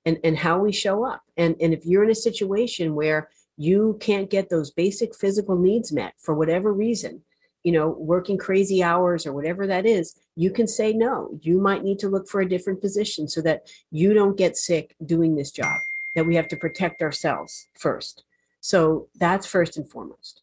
and 0.05 0.17
and 0.23 0.37
how 0.45 0.55
we 0.65 0.71
show 0.71 0.97
up. 1.05 1.21
And 1.41 1.55
and 1.63 1.73
if 1.73 1.81
you're 1.85 2.05
in 2.07 2.17
a 2.17 2.27
situation 2.29 2.95
where 2.95 3.21
you 3.57 3.97
can't 4.07 4.29
get 4.35 4.49
those 4.49 4.71
basic 4.71 5.15
physical 5.15 5.57
needs 5.57 5.91
met 5.91 6.13
for 6.25 6.33
whatever 6.35 6.73
reason, 6.73 7.21
you 7.65 7.71
know, 7.71 7.89
working 8.13 8.37
crazy 8.37 8.83
hours 8.83 9.25
or 9.25 9.33
whatever 9.33 9.65
that 9.67 9.85
is, 9.85 10.15
you 10.35 10.51
can 10.51 10.67
say 10.67 10.93
no. 10.93 11.13
You 11.41 11.59
might 11.59 11.83
need 11.83 11.99
to 11.99 12.09
look 12.09 12.27
for 12.29 12.41
a 12.41 12.49
different 12.53 12.79
position 12.81 13.27
so 13.27 13.41
that 13.41 13.59
you 13.91 14.13
don't 14.13 14.37
get 14.37 14.55
sick 14.55 14.95
doing 15.13 15.35
this 15.35 15.51
job, 15.51 15.77
that 16.15 16.25
we 16.25 16.35
have 16.35 16.47
to 16.49 16.57
protect 16.57 17.01
ourselves 17.01 17.67
first. 17.77 18.23
So 18.61 19.09
that's 19.15 19.45
first 19.45 19.77
and 19.77 19.89
foremost. 19.89 20.41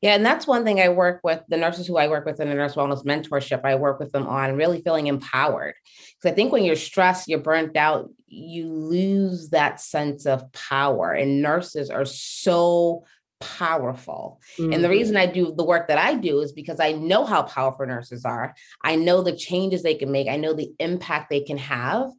Yeah, 0.00 0.14
and 0.14 0.24
that's 0.24 0.46
one 0.46 0.64
thing 0.64 0.80
I 0.80 0.90
work 0.90 1.20
with 1.24 1.42
the 1.48 1.56
nurses 1.56 1.88
who 1.88 1.96
I 1.96 2.06
work 2.06 2.24
with 2.24 2.38
in 2.40 2.48
the 2.48 2.54
nurse 2.54 2.76
wellness 2.76 3.04
mentorship. 3.04 3.64
I 3.64 3.74
work 3.74 3.98
with 3.98 4.12
them 4.12 4.28
on 4.28 4.56
really 4.56 4.80
feeling 4.80 5.08
empowered. 5.08 5.74
Because 6.14 6.32
I 6.32 6.34
think 6.36 6.52
when 6.52 6.64
you're 6.64 6.76
stressed, 6.76 7.26
you're 7.26 7.40
burnt 7.40 7.76
out, 7.76 8.08
you 8.28 8.72
lose 8.72 9.50
that 9.50 9.80
sense 9.80 10.24
of 10.24 10.52
power. 10.52 11.12
And 11.12 11.42
nurses 11.42 11.90
are 11.90 12.04
so 12.04 13.04
powerful. 13.40 14.40
Mm-hmm. 14.56 14.72
And 14.72 14.84
the 14.84 14.88
reason 14.88 15.16
I 15.16 15.26
do 15.26 15.52
the 15.56 15.64
work 15.64 15.88
that 15.88 15.98
I 15.98 16.14
do 16.14 16.40
is 16.40 16.52
because 16.52 16.80
I 16.80 16.92
know 16.92 17.24
how 17.24 17.42
powerful 17.42 17.86
nurses 17.86 18.24
are. 18.24 18.54
I 18.82 18.96
know 18.96 19.22
the 19.22 19.36
changes 19.36 19.82
they 19.82 19.94
can 19.94 20.12
make, 20.12 20.28
I 20.28 20.36
know 20.36 20.54
the 20.54 20.72
impact 20.78 21.30
they 21.30 21.40
can 21.40 21.58
have. 21.58 22.10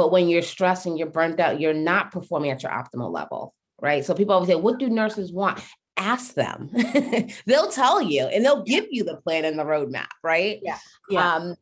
But 0.00 0.12
when 0.12 0.30
you're 0.30 0.40
stressed 0.40 0.86
and 0.86 0.98
you're 0.98 1.10
burnt 1.10 1.38
out, 1.40 1.60
you're 1.60 1.74
not 1.74 2.10
performing 2.10 2.50
at 2.50 2.62
your 2.62 2.72
optimal 2.72 3.12
level 3.12 3.54
right? 3.82 4.04
So 4.04 4.12
people 4.12 4.34
always 4.34 4.50
say, 4.50 4.56
what 4.56 4.78
do 4.78 4.90
nurses 4.90 5.32
want? 5.32 5.58
ask 6.00 6.34
them. 6.34 6.70
they'll 7.46 7.70
tell 7.70 8.02
you 8.02 8.24
and 8.24 8.44
they'll 8.44 8.62
give 8.62 8.86
you 8.90 9.04
the 9.04 9.16
plan 9.16 9.44
and 9.44 9.58
the 9.58 9.64
roadmap, 9.64 10.08
right? 10.24 10.58
Yeah. 10.62 10.78
yeah. 11.10 11.34
Um, 11.36 11.54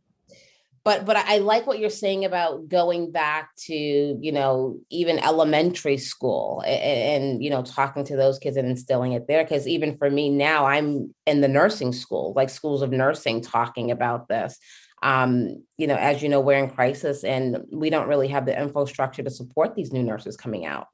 but 0.85 1.05
but 1.05 1.17
I 1.17 1.39
like 1.39 1.67
what 1.67 1.81
you're 1.81 1.91
saying 1.91 2.25
about 2.25 2.69
going 2.69 3.11
back 3.11 3.51
to 3.67 3.75
you 3.75 4.33
know 4.33 4.79
even 4.89 5.19
elementary 5.19 5.99
school 5.99 6.63
and, 6.65 7.25
and 7.25 7.45
you 7.45 7.51
know 7.51 7.63
talking 7.63 8.05
to 8.05 8.17
those 8.17 8.39
kids 8.39 8.57
and 8.57 8.69
instilling 8.69 9.13
it 9.13 9.27
there 9.27 9.45
because 9.45 9.67
even 9.67 9.99
for 9.99 10.09
me 10.09 10.31
now 10.31 10.65
I'm 10.65 11.15
in 11.27 11.43
the 11.43 11.49
nursing 11.49 11.93
school 11.93 12.33
like 12.35 12.49
schools 12.49 12.81
of 12.81 12.91
nursing 12.91 13.43
talking 13.43 13.91
about 13.91 14.29
this 14.29 14.57
um, 15.03 15.63
you 15.77 15.87
know 15.87 15.97
as 15.97 16.23
you 16.23 16.29
know 16.29 16.41
we're 16.41 16.63
in 16.63 16.71
crisis 16.71 17.25
and 17.25 17.59
we 17.71 17.91
don't 17.91 18.09
really 18.09 18.29
have 18.29 18.47
the 18.47 18.61
infrastructure 18.61 19.23
to 19.23 19.31
support 19.31 19.75
these 19.75 19.93
new 19.93 20.03
nurses 20.03 20.37
coming 20.37 20.67
out 20.67 20.89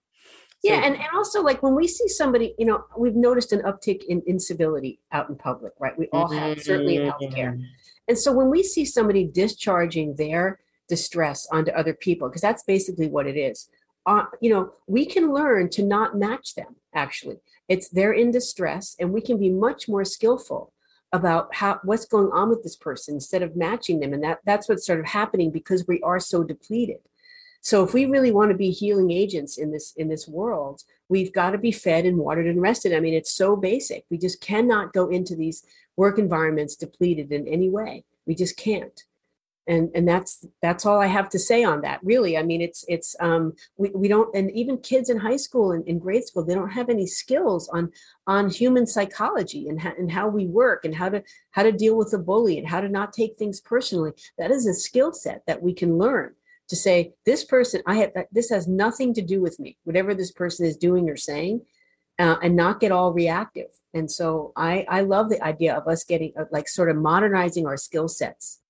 yeah, 0.64 0.80
and, 0.82 0.94
and 0.94 1.06
also 1.14 1.42
like 1.42 1.62
when 1.62 1.74
we 1.74 1.86
see 1.86 2.08
somebody, 2.08 2.54
you 2.58 2.64
know, 2.64 2.84
we've 2.96 3.14
noticed 3.14 3.52
an 3.52 3.60
uptick 3.60 4.02
in 4.08 4.22
incivility 4.26 4.98
out 5.12 5.28
in 5.28 5.36
public, 5.36 5.74
right? 5.78 5.96
We 5.98 6.08
all 6.10 6.30
have, 6.30 6.62
certainly 6.62 6.96
in 6.96 7.10
healthcare. 7.10 7.52
Mm-hmm. 7.52 7.64
And 8.08 8.18
so 8.18 8.32
when 8.32 8.48
we 8.48 8.62
see 8.62 8.86
somebody 8.86 9.24
discharging 9.24 10.16
their 10.16 10.60
distress 10.88 11.46
onto 11.52 11.70
other 11.72 11.92
people, 11.92 12.28
because 12.28 12.40
that's 12.40 12.62
basically 12.62 13.08
what 13.08 13.26
it 13.26 13.36
is, 13.36 13.68
uh, 14.06 14.24
you 14.40 14.48
know, 14.48 14.72
we 14.86 15.04
can 15.04 15.34
learn 15.34 15.68
to 15.70 15.82
not 15.82 16.16
match 16.16 16.54
them. 16.54 16.76
Actually, 16.94 17.36
it's 17.68 17.90
they're 17.90 18.12
in 18.12 18.30
distress, 18.30 18.96
and 18.98 19.12
we 19.12 19.20
can 19.20 19.38
be 19.38 19.50
much 19.50 19.86
more 19.86 20.04
skillful 20.04 20.72
about 21.14 21.54
how 21.54 21.78
what's 21.84 22.06
going 22.06 22.30
on 22.32 22.50
with 22.50 22.64
this 22.64 22.74
person 22.74 23.14
instead 23.14 23.40
of 23.40 23.54
matching 23.56 24.00
them. 24.00 24.12
And 24.12 24.22
that 24.24 24.40
that's 24.44 24.68
what's 24.68 24.84
sort 24.84 24.98
of 24.98 25.06
happening 25.06 25.52
because 25.52 25.86
we 25.86 26.02
are 26.02 26.18
so 26.18 26.42
depleted. 26.42 26.98
So 27.60 27.84
if 27.84 27.94
we 27.94 28.04
really 28.04 28.32
want 28.32 28.50
to 28.50 28.56
be 28.56 28.70
healing 28.70 29.12
agents 29.12 29.56
in 29.56 29.70
this 29.70 29.94
in 29.96 30.08
this 30.08 30.26
world, 30.26 30.82
we've 31.08 31.32
got 31.32 31.52
to 31.52 31.58
be 31.58 31.70
fed 31.70 32.04
and 32.04 32.18
watered 32.18 32.48
and 32.48 32.60
rested. 32.60 32.92
I 32.92 33.00
mean, 33.00 33.14
it's 33.14 33.32
so 33.32 33.54
basic. 33.54 34.04
We 34.10 34.18
just 34.18 34.40
cannot 34.40 34.92
go 34.92 35.08
into 35.08 35.36
these 35.36 35.64
work 35.96 36.18
environments 36.18 36.74
depleted 36.74 37.30
in 37.30 37.46
any 37.46 37.70
way. 37.70 38.04
We 38.26 38.34
just 38.34 38.56
can't. 38.56 39.00
And 39.66 39.90
and 39.94 40.06
that's 40.06 40.46
that's 40.60 40.84
all 40.84 41.00
I 41.00 41.06
have 41.06 41.30
to 41.30 41.38
say 41.38 41.64
on 41.64 41.80
that. 41.82 42.00
Really, 42.02 42.36
I 42.36 42.42
mean, 42.42 42.60
it's 42.60 42.84
it's 42.86 43.16
um 43.18 43.54
we, 43.78 43.90
we 43.90 44.08
don't 44.08 44.34
and 44.34 44.50
even 44.50 44.76
kids 44.78 45.08
in 45.08 45.16
high 45.16 45.36
school 45.38 45.72
and 45.72 45.86
in 45.88 45.98
grade 45.98 46.26
school 46.26 46.44
they 46.44 46.54
don't 46.54 46.70
have 46.70 46.90
any 46.90 47.06
skills 47.06 47.68
on 47.70 47.90
on 48.26 48.50
human 48.50 48.86
psychology 48.86 49.68
and 49.68 49.80
how, 49.80 49.92
and 49.96 50.12
how 50.12 50.28
we 50.28 50.46
work 50.46 50.84
and 50.84 50.94
how 50.94 51.08
to 51.08 51.22
how 51.52 51.62
to 51.62 51.72
deal 51.72 51.96
with 51.96 52.12
a 52.12 52.18
bully 52.18 52.58
and 52.58 52.68
how 52.68 52.80
to 52.80 52.88
not 52.88 53.14
take 53.14 53.38
things 53.38 53.60
personally. 53.60 54.12
That 54.36 54.50
is 54.50 54.66
a 54.66 54.74
skill 54.74 55.12
set 55.12 55.44
that 55.46 55.62
we 55.62 55.72
can 55.72 55.96
learn 55.96 56.34
to 56.68 56.76
say 56.76 57.12
this 57.26 57.44
person 57.44 57.82
i 57.86 57.96
have 57.96 58.12
this 58.32 58.50
has 58.50 58.66
nothing 58.66 59.12
to 59.14 59.22
do 59.22 59.40
with 59.40 59.58
me 59.58 59.76
whatever 59.84 60.14
this 60.14 60.32
person 60.32 60.66
is 60.66 60.76
doing 60.76 61.08
or 61.08 61.16
saying 61.16 61.60
uh, 62.18 62.36
and 62.42 62.54
not 62.56 62.80
get 62.80 62.92
all 62.92 63.12
reactive 63.12 63.68
and 63.92 64.10
so 64.10 64.52
i 64.56 64.84
i 64.88 65.00
love 65.00 65.28
the 65.28 65.42
idea 65.42 65.74
of 65.74 65.86
us 65.86 66.04
getting 66.04 66.32
uh, 66.38 66.44
like 66.50 66.68
sort 66.68 66.90
of 66.90 66.96
modernizing 66.96 67.66
our 67.66 67.76
skill 67.76 68.08
sets 68.08 68.60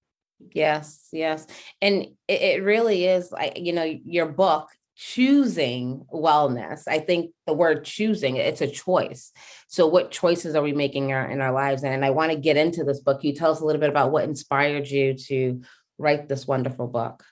yes 0.52 1.08
yes 1.12 1.46
and 1.80 2.06
it, 2.28 2.40
it 2.40 2.62
really 2.62 3.06
is 3.06 3.30
like 3.32 3.58
you 3.58 3.72
know 3.72 3.84
your 4.04 4.26
book 4.26 4.68
choosing 4.96 6.04
wellness 6.12 6.82
i 6.86 6.98
think 6.98 7.32
the 7.46 7.52
word 7.52 7.84
choosing 7.84 8.36
it's 8.36 8.60
a 8.60 8.68
choice. 8.68 9.32
So 9.66 9.88
what 9.88 10.12
choices 10.12 10.54
are 10.54 10.62
we 10.62 10.72
making 10.72 11.10
in 11.10 11.40
our, 11.40 11.52
lives? 11.52 11.82
And 11.82 12.04
i 12.04 12.10
want 12.10 12.30
to 12.30 12.38
get 12.38 12.56
into 12.56 12.84
this 12.84 13.00
book. 13.00 13.24
You 13.24 13.34
tell 13.34 13.50
us 13.50 13.60
a 13.60 13.64
little 13.64 13.80
bit 13.80 13.90
about 13.90 14.12
what 14.12 14.24
inspired 14.24 14.86
you 14.88 15.14
to 15.14 15.62
write 15.98 16.28
this 16.28 16.46
wonderful 16.46 16.86
book? 16.86 17.24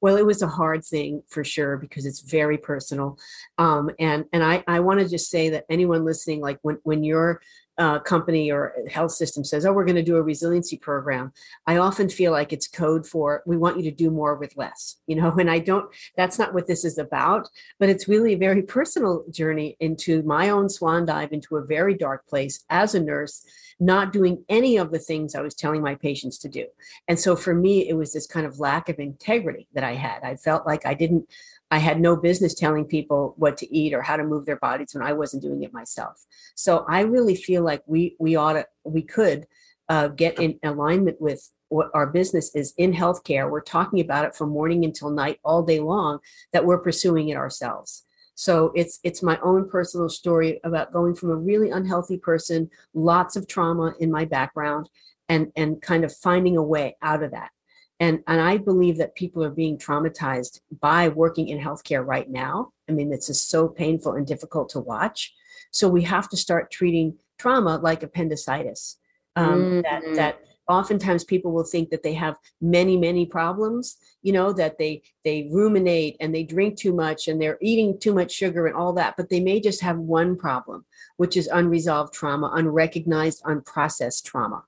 Well, 0.00 0.16
it 0.16 0.26
was 0.26 0.42
a 0.42 0.46
hard 0.46 0.84
thing 0.84 1.22
for 1.28 1.42
sure 1.42 1.78
because 1.78 2.06
it's 2.06 2.20
very 2.20 2.58
personal. 2.58 3.18
Um, 3.58 3.90
and 3.98 4.26
and 4.32 4.44
I, 4.44 4.62
I 4.66 4.80
want 4.80 5.00
to 5.00 5.08
just 5.08 5.30
say 5.30 5.50
that 5.50 5.64
anyone 5.70 6.04
listening, 6.04 6.40
like 6.40 6.58
when, 6.62 6.78
when 6.82 7.02
your 7.02 7.40
uh, 7.78 7.98
company 7.98 8.50
or 8.50 8.74
health 8.88 9.12
system 9.12 9.44
says, 9.44 9.66
oh, 9.66 9.72
we're 9.72 9.84
going 9.84 9.96
to 9.96 10.02
do 10.02 10.16
a 10.16 10.22
resiliency 10.22 10.76
program, 10.76 11.32
I 11.66 11.76
often 11.76 12.08
feel 12.08 12.32
like 12.32 12.52
it's 12.52 12.68
code 12.68 13.06
for 13.06 13.42
we 13.46 13.56
want 13.56 13.76
you 13.76 13.82
to 13.84 13.90
do 13.90 14.10
more 14.10 14.34
with 14.36 14.56
less, 14.56 14.96
you 15.06 15.16
know, 15.16 15.30
and 15.38 15.50
I 15.50 15.58
don't, 15.58 15.88
that's 16.16 16.38
not 16.38 16.54
what 16.54 16.66
this 16.66 16.84
is 16.84 16.98
about, 16.98 17.48
but 17.78 17.88
it's 17.88 18.08
really 18.08 18.32
a 18.32 18.38
very 18.38 18.62
personal 18.62 19.24
journey 19.30 19.76
into 19.80 20.22
my 20.22 20.48
own 20.48 20.68
swan 20.68 21.04
dive 21.04 21.32
into 21.32 21.56
a 21.56 21.64
very 21.64 21.94
dark 21.94 22.26
place 22.26 22.64
as 22.70 22.94
a 22.94 23.00
nurse 23.00 23.44
not 23.78 24.12
doing 24.12 24.44
any 24.48 24.76
of 24.78 24.90
the 24.90 24.98
things 24.98 25.34
I 25.34 25.42
was 25.42 25.54
telling 25.54 25.82
my 25.82 25.94
patients 25.96 26.38
to 26.38 26.48
do. 26.48 26.66
And 27.08 27.18
so 27.18 27.36
for 27.36 27.54
me, 27.54 27.88
it 27.88 27.94
was 27.94 28.12
this 28.12 28.26
kind 28.26 28.46
of 28.46 28.58
lack 28.58 28.88
of 28.88 28.98
integrity 28.98 29.68
that 29.74 29.84
I 29.84 29.92
had. 29.94 30.22
I 30.22 30.36
felt 30.36 30.66
like 30.66 30.86
I 30.86 30.94
didn't, 30.94 31.28
I 31.70 31.78
had 31.78 32.00
no 32.00 32.16
business 32.16 32.54
telling 32.54 32.84
people 32.84 33.34
what 33.36 33.56
to 33.58 33.74
eat 33.74 33.92
or 33.92 34.02
how 34.02 34.16
to 34.16 34.24
move 34.24 34.46
their 34.46 34.56
bodies 34.56 34.90
when 34.92 35.02
I 35.02 35.12
wasn't 35.12 35.42
doing 35.42 35.62
it 35.62 35.72
myself. 35.72 36.24
So 36.54 36.84
I 36.88 37.00
really 37.00 37.34
feel 37.34 37.62
like 37.62 37.82
we 37.86 38.16
we 38.20 38.36
ought 38.36 38.54
to 38.54 38.66
we 38.84 39.02
could 39.02 39.46
uh, 39.88 40.08
get 40.08 40.38
in 40.38 40.58
alignment 40.62 41.20
with 41.20 41.50
what 41.68 41.90
our 41.94 42.06
business 42.06 42.54
is 42.54 42.72
in 42.76 42.92
healthcare. 42.92 43.50
We're 43.50 43.60
talking 43.60 44.00
about 44.00 44.24
it 44.24 44.36
from 44.36 44.50
morning 44.50 44.84
until 44.84 45.10
night, 45.10 45.40
all 45.44 45.62
day 45.62 45.80
long. 45.80 46.20
That 46.52 46.64
we're 46.64 46.78
pursuing 46.78 47.30
it 47.30 47.36
ourselves. 47.36 48.04
So 48.36 48.70
it's 48.76 49.00
it's 49.02 49.22
my 49.22 49.38
own 49.42 49.68
personal 49.68 50.08
story 50.08 50.60
about 50.62 50.92
going 50.92 51.14
from 51.14 51.30
a 51.30 51.36
really 51.36 51.70
unhealthy 51.70 52.18
person, 52.18 52.70
lots 52.94 53.34
of 53.34 53.48
trauma 53.48 53.94
in 53.98 54.12
my 54.12 54.24
background, 54.24 54.88
and 55.28 55.50
and 55.56 55.82
kind 55.82 56.04
of 56.04 56.14
finding 56.14 56.56
a 56.56 56.62
way 56.62 56.96
out 57.02 57.24
of 57.24 57.32
that. 57.32 57.50
And 57.98 58.22
and 58.26 58.40
I 58.40 58.58
believe 58.58 58.98
that 58.98 59.14
people 59.14 59.42
are 59.42 59.50
being 59.50 59.78
traumatized 59.78 60.60
by 60.80 61.08
working 61.08 61.48
in 61.48 61.58
healthcare 61.58 62.04
right 62.06 62.28
now. 62.28 62.72
I 62.88 62.92
mean, 62.92 63.12
it's 63.12 63.28
just 63.28 63.48
so 63.48 63.68
painful 63.68 64.12
and 64.12 64.26
difficult 64.26 64.68
to 64.70 64.80
watch. 64.80 65.32
So 65.70 65.88
we 65.88 66.02
have 66.02 66.28
to 66.30 66.36
start 66.36 66.70
treating 66.70 67.16
trauma 67.38 67.78
like 67.78 68.02
appendicitis. 68.02 68.98
Um, 69.34 69.60
mm-hmm. 69.60 69.80
That 69.82 70.16
that 70.16 70.40
oftentimes 70.68 71.24
people 71.24 71.52
will 71.52 71.64
think 71.64 71.90
that 71.90 72.02
they 72.02 72.14
have 72.14 72.36
many 72.60 72.96
many 72.96 73.24
problems 73.24 73.96
you 74.22 74.32
know 74.32 74.52
that 74.52 74.78
they 74.78 75.02
they 75.24 75.48
ruminate 75.52 76.16
and 76.20 76.34
they 76.34 76.42
drink 76.42 76.76
too 76.76 76.92
much 76.92 77.28
and 77.28 77.40
they're 77.40 77.58
eating 77.60 77.98
too 77.98 78.12
much 78.12 78.32
sugar 78.32 78.66
and 78.66 78.74
all 78.74 78.92
that 78.92 79.14
but 79.16 79.28
they 79.28 79.40
may 79.40 79.60
just 79.60 79.80
have 79.80 79.98
one 79.98 80.36
problem 80.36 80.84
which 81.16 81.36
is 81.36 81.46
unresolved 81.48 82.12
trauma 82.12 82.50
unrecognized 82.54 83.42
unprocessed 83.44 84.24
trauma 84.24 84.64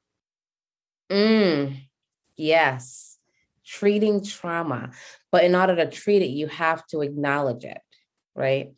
mm, 1.11 1.77
yes 2.37 3.08
treating 3.69 4.25
trauma 4.25 4.91
but 5.31 5.45
in 5.45 5.55
order 5.55 5.77
to 5.77 5.87
treat 5.87 6.23
it 6.23 6.31
you 6.31 6.47
have 6.47 6.87
to 6.87 7.03
acknowledge 7.03 7.65
it 7.65 7.81
right 8.35 8.73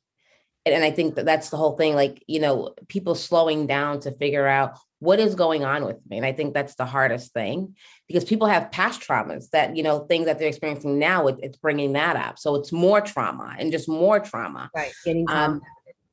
and 0.66 0.84
I 0.84 0.90
think 0.90 1.14
that 1.14 1.24
that's 1.24 1.48
the 1.48 1.56
whole 1.56 1.74
thing. 1.74 1.94
Like, 1.94 2.22
you 2.26 2.38
know, 2.38 2.74
people 2.88 3.14
slowing 3.14 3.66
down 3.66 4.00
to 4.00 4.12
figure 4.12 4.46
out 4.46 4.78
what 4.98 5.18
is 5.18 5.34
going 5.34 5.64
on 5.64 5.86
with 5.86 5.96
me. 6.06 6.18
And 6.18 6.26
I 6.26 6.32
think 6.32 6.52
that's 6.52 6.74
the 6.74 6.84
hardest 6.84 7.32
thing 7.32 7.76
because 8.06 8.24
people 8.24 8.46
have 8.46 8.70
past 8.70 9.00
traumas 9.00 9.48
that, 9.50 9.74
you 9.74 9.82
know, 9.82 10.00
things 10.00 10.26
that 10.26 10.38
they're 10.38 10.48
experiencing 10.48 10.98
now, 10.98 11.28
it, 11.28 11.36
it's 11.40 11.56
bringing 11.56 11.94
that 11.94 12.14
up. 12.14 12.38
So 12.38 12.56
it's 12.56 12.72
more 12.72 13.00
trauma 13.00 13.56
and 13.58 13.72
just 13.72 13.88
more 13.88 14.20
trauma. 14.20 14.70
Right. 14.74 14.92
Getting 15.06 15.24
um, 15.30 15.62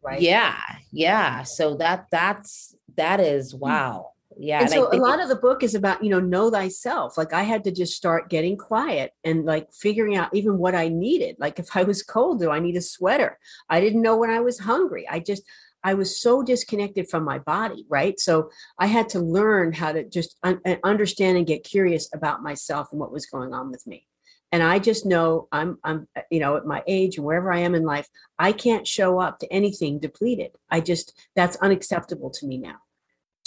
right 0.08 0.22
yeah 0.22 0.56
yeah 0.92 1.44
so 1.44 1.76
that 1.76 2.06
that's 2.12 2.76
that 2.96 3.20
is 3.20 3.54
mm. 3.54 3.60
wow 3.60 4.12
yeah 4.40 4.62
and, 4.62 4.72
and 4.72 4.74
so 4.74 4.90
a 4.92 4.98
lot 4.98 5.22
of 5.22 5.30
the 5.30 5.36
book 5.36 5.64
is 5.64 5.76
about 5.76 6.04
you 6.04 6.10
know 6.10 6.20
know 6.20 6.50
thyself. 6.50 7.18
Like 7.18 7.34
i 7.34 7.44
had 7.44 7.64
to 7.66 7.72
just 7.72 7.96
start 7.96 8.30
getting 8.30 8.58
quiet 8.58 9.12
and 9.24 9.46
like 9.46 9.68
figuring 9.74 10.16
out 10.16 10.34
even 10.34 10.58
what 10.58 10.76
i 10.76 10.88
needed. 10.88 11.38
Like 11.40 11.60
if 11.60 11.76
i 11.76 11.84
was 11.84 12.04
cold 12.04 12.40
do 12.40 12.52
i 12.52 12.60
need 12.60 12.76
a 12.76 12.82
sweater? 12.82 13.40
I 13.70 13.80
didn't 13.80 14.02
know 14.02 14.18
when 14.18 14.30
i 14.30 14.40
was 14.40 14.60
hungry. 14.60 15.08
I 15.10 15.20
just 15.20 15.44
i 15.84 15.94
was 15.94 16.20
so 16.20 16.44
disconnected 16.44 17.10
from 17.10 17.24
my 17.24 17.40
body 17.40 17.86
right? 17.90 18.20
So 18.20 18.50
i 18.80 18.88
had 18.88 19.10
to 19.10 19.20
learn 19.20 19.74
how 19.74 19.92
to 19.92 20.04
just 20.08 20.38
un- 20.44 20.62
uh, 20.66 20.76
understand 20.84 21.38
and 21.38 21.48
get 21.48 21.64
curious 21.64 22.10
about 22.14 22.44
myself 22.44 22.90
and 22.92 23.00
what 23.00 23.12
was 23.12 23.26
going 23.26 23.54
on 23.54 23.72
with 23.72 23.86
me. 23.88 24.06
And 24.52 24.64
i 24.64 24.80
just 24.80 25.06
know 25.06 25.48
i'm 25.52 25.78
i'm 25.84 26.08
uh, 26.16 26.22
you 26.32 26.40
know 26.40 26.56
at 26.58 26.66
my 26.66 26.84
age 26.88 27.18
and 27.18 27.26
wherever 27.26 27.52
i 27.52 27.60
am 27.60 27.76
in 27.76 27.84
life 27.84 28.08
i 28.40 28.52
can't 28.52 28.88
show 28.88 29.20
up 29.20 29.40
to 29.40 29.54
anything 29.54 30.00
depleted. 30.00 30.52
I 30.70 30.82
just 30.82 31.14
that's 31.36 31.58
unacceptable 31.58 32.32
to 32.32 32.48
me 32.48 32.58
now 32.58 32.78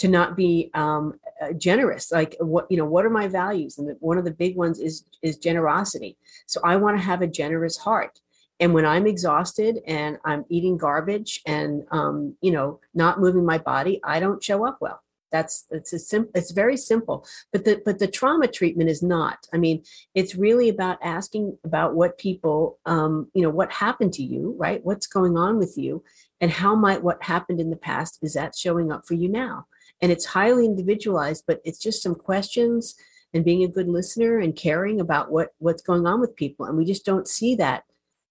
to 0.01 0.07
not 0.07 0.35
be 0.35 0.71
um, 0.73 1.13
uh, 1.39 1.53
generous 1.53 2.11
like 2.11 2.35
what 2.39 2.65
you 2.71 2.77
know 2.77 2.85
what 2.85 3.05
are 3.05 3.09
my 3.11 3.27
values? 3.27 3.77
And 3.77 3.87
the, 3.87 3.97
one 3.99 4.17
of 4.17 4.25
the 4.25 4.31
big 4.31 4.55
ones 4.55 4.79
is 4.79 5.05
is 5.21 5.37
generosity. 5.37 6.17
So 6.47 6.59
i 6.63 6.75
want 6.75 6.97
to 6.97 7.03
have 7.03 7.21
a 7.21 7.27
generous 7.27 7.77
heart. 7.77 8.19
And 8.59 8.73
when 8.73 8.83
i'm 8.83 9.05
exhausted 9.05 9.77
and 9.85 10.17
i'm 10.25 10.43
eating 10.49 10.75
garbage 10.75 11.41
and 11.45 11.83
um, 11.91 12.35
you 12.41 12.51
know 12.51 12.79
not 12.95 13.19
moving 13.19 13.45
my 13.45 13.59
body 13.59 14.01
i 14.03 14.19
don't 14.19 14.43
show 14.43 14.65
up 14.65 14.77
well. 14.81 15.03
That's 15.31 15.65
it's 15.69 15.93
a 15.93 15.99
simple 15.99 16.31
it's 16.33 16.51
very 16.51 16.77
simple. 16.77 17.23
But 17.51 17.63
the 17.65 17.79
but 17.85 17.99
the 17.99 18.07
trauma 18.07 18.47
treatment 18.47 18.89
is 18.89 19.03
not. 19.03 19.37
I 19.53 19.57
mean 19.57 19.83
it's 20.15 20.33
really 20.35 20.67
about 20.67 20.97
asking 21.03 21.59
about 21.63 21.93
what 21.93 22.17
people 22.17 22.79
um, 22.87 23.29
you 23.35 23.43
know 23.43 23.51
what 23.59 23.71
happened 23.71 24.13
to 24.13 24.23
you 24.23 24.55
right? 24.57 24.83
What's 24.83 25.05
going 25.05 25.37
on 25.37 25.59
with 25.59 25.77
you? 25.77 26.03
And 26.41 26.49
how 26.49 26.73
might 26.73 27.03
what 27.03 27.21
happened 27.33 27.59
in 27.59 27.69
the 27.69 27.83
past 27.89 28.17
is 28.23 28.33
that 28.33 28.57
showing 28.57 28.91
up 28.91 29.05
for 29.05 29.13
you 29.13 29.29
now 29.29 29.67
and 30.01 30.11
it's 30.11 30.25
highly 30.25 30.65
individualized 30.65 31.43
but 31.47 31.61
it's 31.63 31.79
just 31.79 32.01
some 32.01 32.15
questions 32.15 32.95
and 33.33 33.45
being 33.45 33.63
a 33.63 33.67
good 33.67 33.87
listener 33.87 34.39
and 34.39 34.55
caring 34.55 34.99
about 34.99 35.31
what 35.31 35.49
what's 35.59 35.81
going 35.81 36.05
on 36.05 36.19
with 36.19 36.35
people. 36.35 36.65
And 36.65 36.77
we 36.77 36.85
just 36.85 37.05
don't 37.05 37.27
see 37.27 37.55
that 37.55 37.83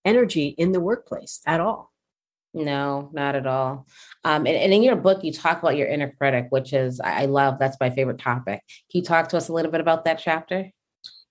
energy 0.05 0.49
in 0.59 0.73
the 0.73 0.81
workplace 0.81 1.41
at 1.47 1.61
all. 1.61 1.93
No 2.53 3.11
not 3.13 3.37
at 3.37 3.47
all. 3.47 3.87
Um, 4.25 4.47
and, 4.47 4.57
and, 4.57 4.73
in 4.73 4.83
your 4.83 4.97
book 4.97 5.23
you 5.23 5.33
talk 5.33 5.63
about 5.63 5.77
your 5.77 5.89
inner 5.89 6.13
critic 6.19 6.47
which 6.51 6.73
is 6.73 7.01
i 7.01 7.27
love 7.27 7.59
that's 7.59 7.77
my 7.81 7.91
favorite 7.91 8.19
topic. 8.19 8.63
Can 8.91 9.01
you 9.01 9.03
talk 9.03 9.29
to 9.29 9.37
us 9.37 9.49
a 9.49 9.53
little 9.53 9.71
bit 9.71 9.81
about 9.81 10.05
that 10.05 10.19
chapter? 10.19 10.71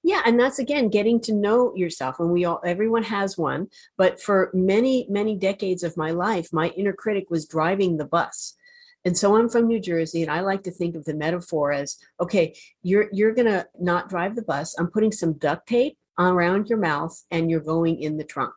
Yeah 0.01 0.21
and 0.25 0.39
that's 0.39 0.59
again 0.59 0.89
getting 0.89 1.19
to 1.21 1.33
know 1.33 1.73
yourself 1.75 2.19
and 2.19 2.31
we 2.31 2.45
all 2.45 2.61
everyone 2.65 3.03
has 3.03 3.37
one 3.37 3.67
but 3.97 4.21
for 4.21 4.49
many 4.53 5.05
many 5.09 5.35
decades 5.35 5.83
of 5.83 5.97
my 5.97 6.11
life 6.11 6.53
my 6.53 6.69
inner 6.69 6.93
critic 6.93 7.29
was 7.29 7.45
driving 7.45 7.97
the 7.97 8.05
bus 8.05 8.55
and 9.05 9.17
so 9.17 9.37
I'm 9.37 9.49
from 9.49 9.67
New 9.67 9.79
Jersey, 9.79 10.21
and 10.21 10.31
I 10.31 10.41
like 10.41 10.63
to 10.63 10.71
think 10.71 10.95
of 10.95 11.05
the 11.05 11.13
metaphor 11.13 11.71
as 11.71 11.97
okay, 12.19 12.55
you're 12.83 13.07
you're 13.11 13.33
gonna 13.33 13.65
not 13.79 14.09
drive 14.09 14.35
the 14.35 14.41
bus. 14.41 14.75
I'm 14.77 14.91
putting 14.91 15.11
some 15.11 15.33
duct 15.33 15.67
tape 15.67 15.97
around 16.17 16.67
your 16.67 16.79
mouth, 16.79 17.17
and 17.31 17.49
you're 17.49 17.61
going 17.61 18.01
in 18.01 18.17
the 18.17 18.23
trunk. 18.23 18.53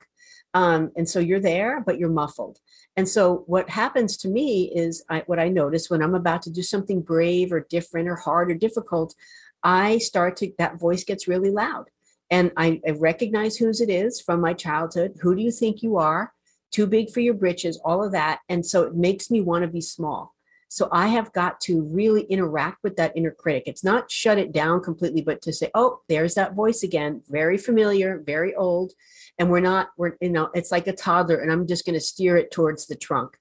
Um, 0.54 0.90
and 0.96 1.08
so 1.08 1.18
you're 1.18 1.40
there, 1.40 1.80
but 1.80 1.98
you're 1.98 2.10
muffled. 2.10 2.58
And 2.96 3.08
so 3.08 3.44
what 3.46 3.70
happens 3.70 4.18
to 4.18 4.28
me 4.28 4.70
is 4.74 5.02
I, 5.08 5.22
what 5.26 5.38
I 5.38 5.48
notice 5.48 5.88
when 5.88 6.02
I'm 6.02 6.14
about 6.14 6.42
to 6.42 6.50
do 6.50 6.62
something 6.62 7.00
brave 7.00 7.52
or 7.52 7.66
different 7.70 8.06
or 8.08 8.16
hard 8.16 8.50
or 8.50 8.54
difficult, 8.54 9.14
I 9.62 9.96
start 9.98 10.36
to 10.38 10.52
that 10.58 10.78
voice 10.78 11.04
gets 11.04 11.28
really 11.28 11.50
loud, 11.50 11.88
and 12.30 12.50
I, 12.56 12.80
I 12.86 12.90
recognize 12.90 13.56
whose 13.56 13.80
it 13.80 13.90
is 13.90 14.20
from 14.20 14.40
my 14.40 14.54
childhood. 14.54 15.18
Who 15.22 15.36
do 15.36 15.42
you 15.42 15.52
think 15.52 15.82
you 15.82 15.98
are? 15.98 16.32
Too 16.72 16.86
big 16.86 17.10
for 17.10 17.20
your 17.20 17.34
britches, 17.34 17.80
all 17.84 18.02
of 18.02 18.12
that. 18.12 18.40
And 18.48 18.64
so 18.66 18.82
it 18.82 18.94
makes 18.94 19.30
me 19.30 19.40
want 19.40 19.62
to 19.62 19.68
be 19.68 19.80
small. 19.80 20.34
So 20.68 20.88
I 20.90 21.08
have 21.08 21.34
got 21.34 21.60
to 21.62 21.82
really 21.82 22.22
interact 22.22 22.82
with 22.82 22.96
that 22.96 23.12
inner 23.14 23.30
critic. 23.30 23.64
It's 23.66 23.84
not 23.84 24.10
shut 24.10 24.38
it 24.38 24.52
down 24.52 24.82
completely, 24.82 25.20
but 25.20 25.42
to 25.42 25.52
say, 25.52 25.70
oh, 25.74 26.00
there's 26.08 26.34
that 26.34 26.54
voice 26.54 26.82
again, 26.82 27.22
very 27.28 27.58
familiar, 27.58 28.22
very 28.24 28.54
old. 28.54 28.92
And 29.38 29.50
we're 29.50 29.60
not, 29.60 29.90
we're, 29.98 30.16
you 30.22 30.30
know, 30.30 30.48
it's 30.54 30.72
like 30.72 30.86
a 30.86 30.94
toddler, 30.94 31.36
and 31.36 31.52
I'm 31.52 31.66
just 31.66 31.84
going 31.84 31.94
to 31.94 32.00
steer 32.00 32.38
it 32.38 32.50
towards 32.50 32.86
the 32.86 32.96
trunk 32.96 33.36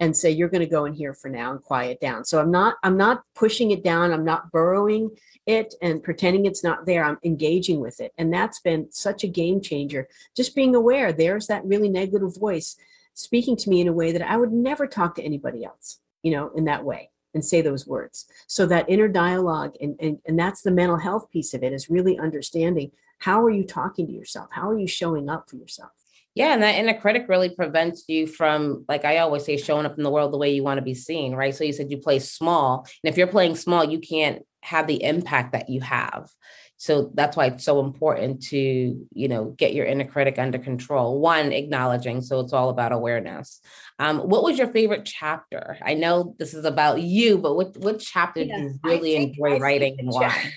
and 0.00 0.16
say, 0.16 0.30
you're 0.30 0.48
going 0.48 0.60
to 0.60 0.66
go 0.66 0.84
in 0.84 0.92
here 0.92 1.14
for 1.14 1.28
now 1.28 1.52
and 1.52 1.62
quiet 1.62 2.00
down. 2.00 2.24
So 2.24 2.40
I'm 2.40 2.50
not, 2.50 2.76
I'm 2.82 2.96
not 2.96 3.22
pushing 3.34 3.70
it 3.70 3.84
down. 3.84 4.12
I'm 4.12 4.24
not 4.24 4.50
burrowing 4.50 5.10
it 5.46 5.74
and 5.82 6.02
pretending 6.02 6.46
it's 6.46 6.64
not 6.64 6.86
there. 6.86 7.04
I'm 7.04 7.18
engaging 7.24 7.80
with 7.80 8.00
it. 8.00 8.12
And 8.18 8.32
that's 8.32 8.60
been 8.60 8.88
such 8.90 9.24
a 9.24 9.28
game 9.28 9.60
changer. 9.60 10.08
Just 10.36 10.54
being 10.56 10.74
aware 10.74 11.12
there's 11.12 11.46
that 11.46 11.64
really 11.64 11.88
negative 11.88 12.36
voice 12.36 12.76
speaking 13.14 13.56
to 13.56 13.70
me 13.70 13.80
in 13.80 13.88
a 13.88 13.92
way 13.92 14.10
that 14.10 14.22
I 14.22 14.36
would 14.36 14.52
never 14.52 14.86
talk 14.86 15.14
to 15.16 15.22
anybody 15.22 15.64
else, 15.64 16.00
you 16.22 16.32
know, 16.32 16.50
in 16.56 16.64
that 16.64 16.84
way 16.84 17.10
and 17.32 17.44
say 17.44 17.60
those 17.60 17.86
words. 17.86 18.26
So 18.46 18.66
that 18.66 18.88
inner 18.88 19.08
dialogue 19.08 19.74
and, 19.80 19.96
and, 20.00 20.18
and 20.26 20.38
that's 20.38 20.62
the 20.62 20.70
mental 20.70 20.98
health 20.98 21.30
piece 21.30 21.54
of 21.54 21.62
it 21.62 21.72
is 21.72 21.90
really 21.90 22.18
understanding 22.18 22.90
how 23.18 23.42
are 23.42 23.50
you 23.50 23.64
talking 23.64 24.06
to 24.06 24.12
yourself? 24.12 24.48
How 24.50 24.68
are 24.68 24.78
you 24.78 24.88
showing 24.88 25.28
up 25.28 25.48
for 25.48 25.56
yourself? 25.56 25.92
Yeah, 26.34 26.52
and 26.52 26.62
that 26.64 26.74
inner 26.74 26.98
critic 26.98 27.26
really 27.28 27.48
prevents 27.48 28.04
you 28.08 28.26
from, 28.26 28.84
like 28.88 29.04
I 29.04 29.18
always 29.18 29.44
say, 29.44 29.56
showing 29.56 29.86
up 29.86 29.96
in 29.96 30.02
the 30.02 30.10
world 30.10 30.32
the 30.32 30.38
way 30.38 30.52
you 30.52 30.64
want 30.64 30.78
to 30.78 30.82
be 30.84 30.94
seen, 30.94 31.34
right? 31.34 31.54
So 31.54 31.62
you 31.62 31.72
said 31.72 31.92
you 31.92 31.98
play 31.98 32.18
small. 32.18 32.88
And 33.04 33.12
if 33.12 33.16
you're 33.16 33.28
playing 33.28 33.54
small, 33.54 33.84
you 33.84 34.00
can't 34.00 34.42
have 34.62 34.88
the 34.88 35.02
impact 35.04 35.52
that 35.52 35.68
you 35.68 35.80
have 35.82 36.28
so 36.76 37.10
that's 37.14 37.36
why 37.36 37.46
it's 37.46 37.64
so 37.64 37.80
important 37.80 38.42
to 38.48 39.06
you 39.12 39.28
know 39.28 39.54
get 39.56 39.74
your 39.74 39.86
inner 39.86 40.04
critic 40.04 40.38
under 40.38 40.58
control. 40.58 41.20
One 41.20 41.52
acknowledging 41.52 42.20
so 42.20 42.40
it's 42.40 42.52
all 42.52 42.68
about 42.68 42.92
awareness. 42.92 43.60
Um, 44.00 44.18
what 44.18 44.42
was 44.42 44.58
your 44.58 44.66
favorite 44.68 45.04
chapter? 45.04 45.78
I 45.82 45.94
know 45.94 46.34
this 46.38 46.52
is 46.52 46.64
about 46.64 47.00
you 47.00 47.38
but 47.38 47.54
what 47.54 47.76
what 47.78 48.00
chapter 48.00 48.40
yeah, 48.40 48.56
did 48.56 48.72
you 48.72 48.80
really 48.82 49.12
think, 49.12 49.30
enjoy 49.30 49.56
I 49.56 49.58
writing 49.58 49.96
and 49.98 50.08
why 50.08 50.52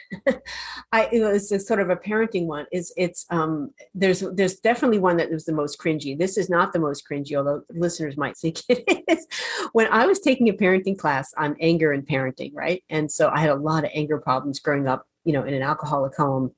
i 0.92 1.10
know 1.12 1.30
it's 1.30 1.52
a 1.52 1.60
sort 1.60 1.80
of 1.80 1.90
a 1.90 1.96
parenting 1.96 2.46
one. 2.48 2.66
Is 2.72 2.92
it's 2.98 3.26
um 3.30 3.72
there's 3.94 4.22
there's 4.34 4.60
definitely 4.60 5.00
one 5.00 5.18
that 5.18 5.32
was 5.32 5.46
the 5.46 5.54
most 5.54 5.80
cringy. 5.80 6.18
This 6.18 6.38
is 6.38 6.50
not 6.50 6.74
the 6.74 6.80
most 6.80 7.04
cringy 7.10 7.38
although 7.38 7.62
listeners 7.70 8.18
might 8.18 8.38
think 8.42 8.62
it 8.70 9.04
is. 9.08 9.28
When 9.74 9.88
i 9.92 10.08
was 10.08 10.20
taking 10.20 10.50
a 10.50 10.54
parenting 10.54 10.98
class 10.98 11.34
on 11.38 11.56
anger 11.62 11.92
and 11.92 12.08
parenting 12.08 12.52
right? 12.56 12.84
And 12.90 13.12
so 13.12 13.30
i 13.30 13.40
had 13.40 13.50
a 13.50 13.56
lot 13.56 13.84
of 13.84 13.92
anger 13.94 14.18
problems 14.18 14.60
growing 14.60 14.88
up 14.88 15.06
you 15.28 15.34
know 15.34 15.44
in 15.44 15.54
an 15.54 15.62
alcoholic 15.62 16.16
home 16.16 16.56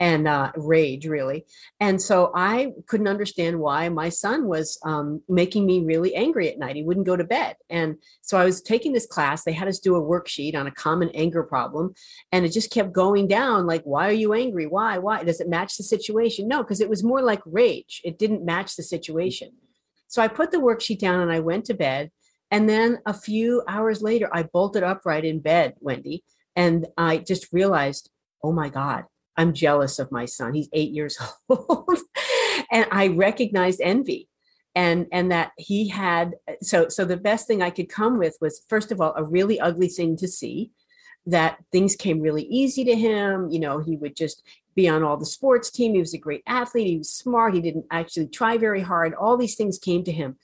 and 0.00 0.26
uh, 0.26 0.50
rage 0.56 1.06
really. 1.06 1.44
And 1.80 2.00
so 2.00 2.32
i 2.34 2.72
couldn't 2.86 3.08
understand 3.08 3.60
why 3.60 3.88
my 3.90 4.08
son 4.08 4.46
was 4.46 4.78
um, 4.84 5.22
making 5.28 5.66
me 5.66 5.80
really 5.80 6.14
angry 6.14 6.50
at 6.50 6.58
night. 6.58 6.76
He 6.76 6.82
wouldn't 6.82 7.06
go 7.06 7.16
to 7.16 7.24
bed. 7.24 7.56
And 7.68 7.96
so 8.22 8.38
i 8.38 8.44
was 8.44 8.62
taking 8.62 8.94
this 8.94 9.06
class. 9.06 9.44
They 9.44 9.52
had 9.52 9.68
us 9.68 9.78
do 9.78 9.96
a 9.96 10.00
worksheet 10.00 10.56
on 10.56 10.66
a 10.66 10.70
common 10.86 11.10
anger 11.10 11.42
problem. 11.42 11.94
And 12.32 12.46
it 12.46 12.52
just 12.52 12.72
kept 12.72 12.92
going 12.92 13.28
down 13.28 13.66
like 13.66 13.82
why 13.84 14.08
are 14.08 14.20
you 14.24 14.32
angry? 14.32 14.66
Why? 14.66 14.96
Why? 14.96 15.22
Does 15.22 15.40
it 15.40 15.48
match 15.48 15.76
the 15.76 15.84
situation? 15.84 16.48
No 16.48 16.62
because 16.62 16.80
it 16.80 16.88
was 16.88 17.04
more 17.04 17.22
like 17.22 17.42
rage. 17.44 18.00
It 18.02 18.18
didn't 18.18 18.44
match 18.44 18.76
the 18.76 18.82
situation. 18.82 19.50
So 20.08 20.22
i 20.22 20.28
put 20.28 20.50
the 20.52 20.66
worksheet 20.68 21.00
down 21.00 21.20
and 21.20 21.30
i 21.30 21.40
went 21.40 21.66
to 21.66 21.74
bed. 21.74 22.10
And 22.50 22.68
then 22.68 23.00
a 23.04 23.12
few 23.12 23.62
hours 23.68 24.00
later 24.00 24.28
i 24.32 24.42
bolted 24.42 24.82
upright 24.82 25.26
in 25.26 25.40
bed 25.40 25.74
wendy 25.80 26.24
and 26.56 26.86
I 26.96 27.18
just 27.18 27.52
realized, 27.52 28.10
oh 28.42 28.52
my 28.52 28.70
God, 28.70 29.04
I'm 29.36 29.52
jealous 29.52 29.98
of 29.98 30.10
my 30.10 30.24
son. 30.24 30.54
He's 30.54 30.70
eight 30.72 30.90
years 30.90 31.18
old. 31.48 31.98
and 32.72 32.86
I 32.90 33.08
recognized 33.08 33.80
envy. 33.82 34.28
And, 34.74 35.06
and 35.10 35.32
that 35.32 35.52
he 35.56 35.88
had 35.88 36.34
so 36.60 36.90
so 36.90 37.06
the 37.06 37.16
best 37.16 37.46
thing 37.46 37.62
I 37.62 37.70
could 37.70 37.88
come 37.88 38.18
with 38.18 38.36
was 38.42 38.60
first 38.68 38.92
of 38.92 39.00
all 39.00 39.14
a 39.16 39.24
really 39.24 39.58
ugly 39.58 39.88
thing 39.88 40.18
to 40.18 40.28
see 40.28 40.70
that 41.24 41.56
things 41.72 41.96
came 41.96 42.20
really 42.20 42.44
easy 42.44 42.84
to 42.84 42.94
him 42.94 43.48
you 43.50 43.58
know 43.58 43.78
he 43.78 43.96
would 43.96 44.14
just 44.14 44.42
be 44.74 44.86
on 44.86 45.02
all 45.02 45.16
the 45.16 45.26
sports 45.26 45.70
team 45.70 45.94
he 45.94 45.98
was 45.98 46.14
a 46.14 46.18
great 46.18 46.42
athlete 46.46 46.86
he 46.86 46.98
was 46.98 47.10
smart 47.10 47.54
he 47.54 47.60
didn't 47.60 47.86
actually 47.90 48.28
try 48.28 48.56
very 48.56 48.80
hard 48.82 49.14
all 49.14 49.36
these 49.36 49.56
things 49.56 49.78
came 49.78 50.04
to 50.04 50.12
him 50.12 50.36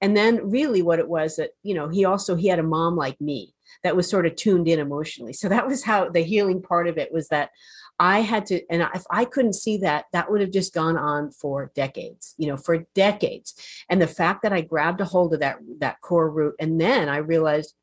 and 0.00 0.16
then 0.16 0.50
really 0.50 0.82
what 0.82 0.98
it 0.98 1.08
was 1.08 1.36
that 1.36 1.50
you 1.62 1.74
know 1.74 1.88
he 1.88 2.04
also 2.04 2.34
he 2.34 2.48
had 2.48 2.58
a 2.58 2.62
mom 2.64 2.96
like 2.96 3.20
me 3.20 3.54
that 3.82 3.96
was 3.96 4.08
sort 4.08 4.26
of 4.26 4.36
tuned 4.36 4.68
in 4.68 4.78
emotionally. 4.78 5.32
So 5.32 5.48
that 5.48 5.66
was 5.66 5.84
how 5.84 6.08
the 6.08 6.22
healing 6.22 6.62
part 6.62 6.88
of 6.88 6.98
it 6.98 7.12
was 7.12 7.28
that 7.28 7.50
I 7.98 8.20
had 8.20 8.44
to, 8.46 8.60
and 8.68 8.86
if 8.94 9.04
I 9.10 9.24
couldn't 9.24 9.54
see 9.54 9.78
that, 9.78 10.04
that 10.12 10.30
would 10.30 10.40
have 10.40 10.50
just 10.50 10.74
gone 10.74 10.98
on 10.98 11.30
for 11.30 11.72
decades, 11.74 12.34
you 12.36 12.46
know, 12.46 12.56
for 12.56 12.84
decades. 12.94 13.54
And 13.88 14.02
the 14.02 14.06
fact 14.06 14.42
that 14.42 14.52
I 14.52 14.60
grabbed 14.60 15.00
a 15.00 15.06
hold 15.06 15.32
of 15.32 15.40
that 15.40 15.58
that 15.78 16.00
core 16.02 16.30
root, 16.30 16.54
and 16.60 16.80
then 16.80 17.08
I 17.08 17.16
realized 17.18 17.74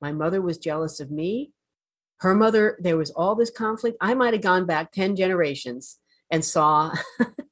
my 0.00 0.12
mother 0.12 0.40
was 0.40 0.58
jealous 0.58 1.00
of 1.00 1.10
me. 1.10 1.50
Her 2.18 2.34
mother, 2.34 2.78
there 2.80 2.96
was 2.96 3.10
all 3.10 3.34
this 3.34 3.50
conflict. 3.50 3.96
I 4.00 4.14
might 4.14 4.34
have 4.34 4.42
gone 4.42 4.66
back 4.66 4.92
10 4.92 5.16
generations 5.16 5.98
and 6.30 6.44
saw 6.44 6.92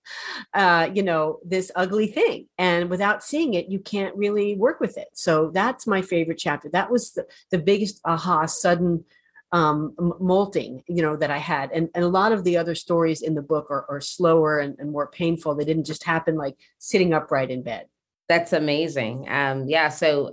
uh, 0.52 0.88
you 0.92 1.02
know 1.02 1.38
this 1.44 1.70
ugly 1.74 2.06
thing 2.06 2.46
and 2.58 2.90
without 2.90 3.22
seeing 3.22 3.54
it 3.54 3.68
you 3.68 3.78
can't 3.78 4.16
really 4.16 4.54
work 4.56 4.80
with 4.80 4.96
it 4.96 5.08
so 5.14 5.50
that's 5.50 5.86
my 5.86 6.02
favorite 6.02 6.38
chapter 6.38 6.68
that 6.68 6.90
was 6.90 7.12
the, 7.12 7.26
the 7.50 7.58
biggest 7.58 8.00
aha 8.04 8.46
sudden 8.46 9.04
um, 9.52 9.94
molting 10.18 10.82
you 10.88 11.02
know 11.02 11.16
that 11.16 11.30
i 11.30 11.38
had 11.38 11.70
and, 11.70 11.88
and 11.94 12.04
a 12.04 12.08
lot 12.08 12.32
of 12.32 12.42
the 12.42 12.56
other 12.56 12.74
stories 12.74 13.22
in 13.22 13.34
the 13.34 13.42
book 13.42 13.70
are, 13.70 13.86
are 13.88 14.00
slower 14.00 14.58
and, 14.58 14.76
and 14.78 14.90
more 14.90 15.06
painful 15.06 15.54
they 15.54 15.64
didn't 15.64 15.86
just 15.86 16.04
happen 16.04 16.36
like 16.36 16.56
sitting 16.78 17.14
upright 17.14 17.50
in 17.50 17.62
bed 17.62 17.86
That's 18.28 18.52
amazing. 18.52 19.26
Um, 19.28 19.68
yeah. 19.68 19.88
So 19.90 20.32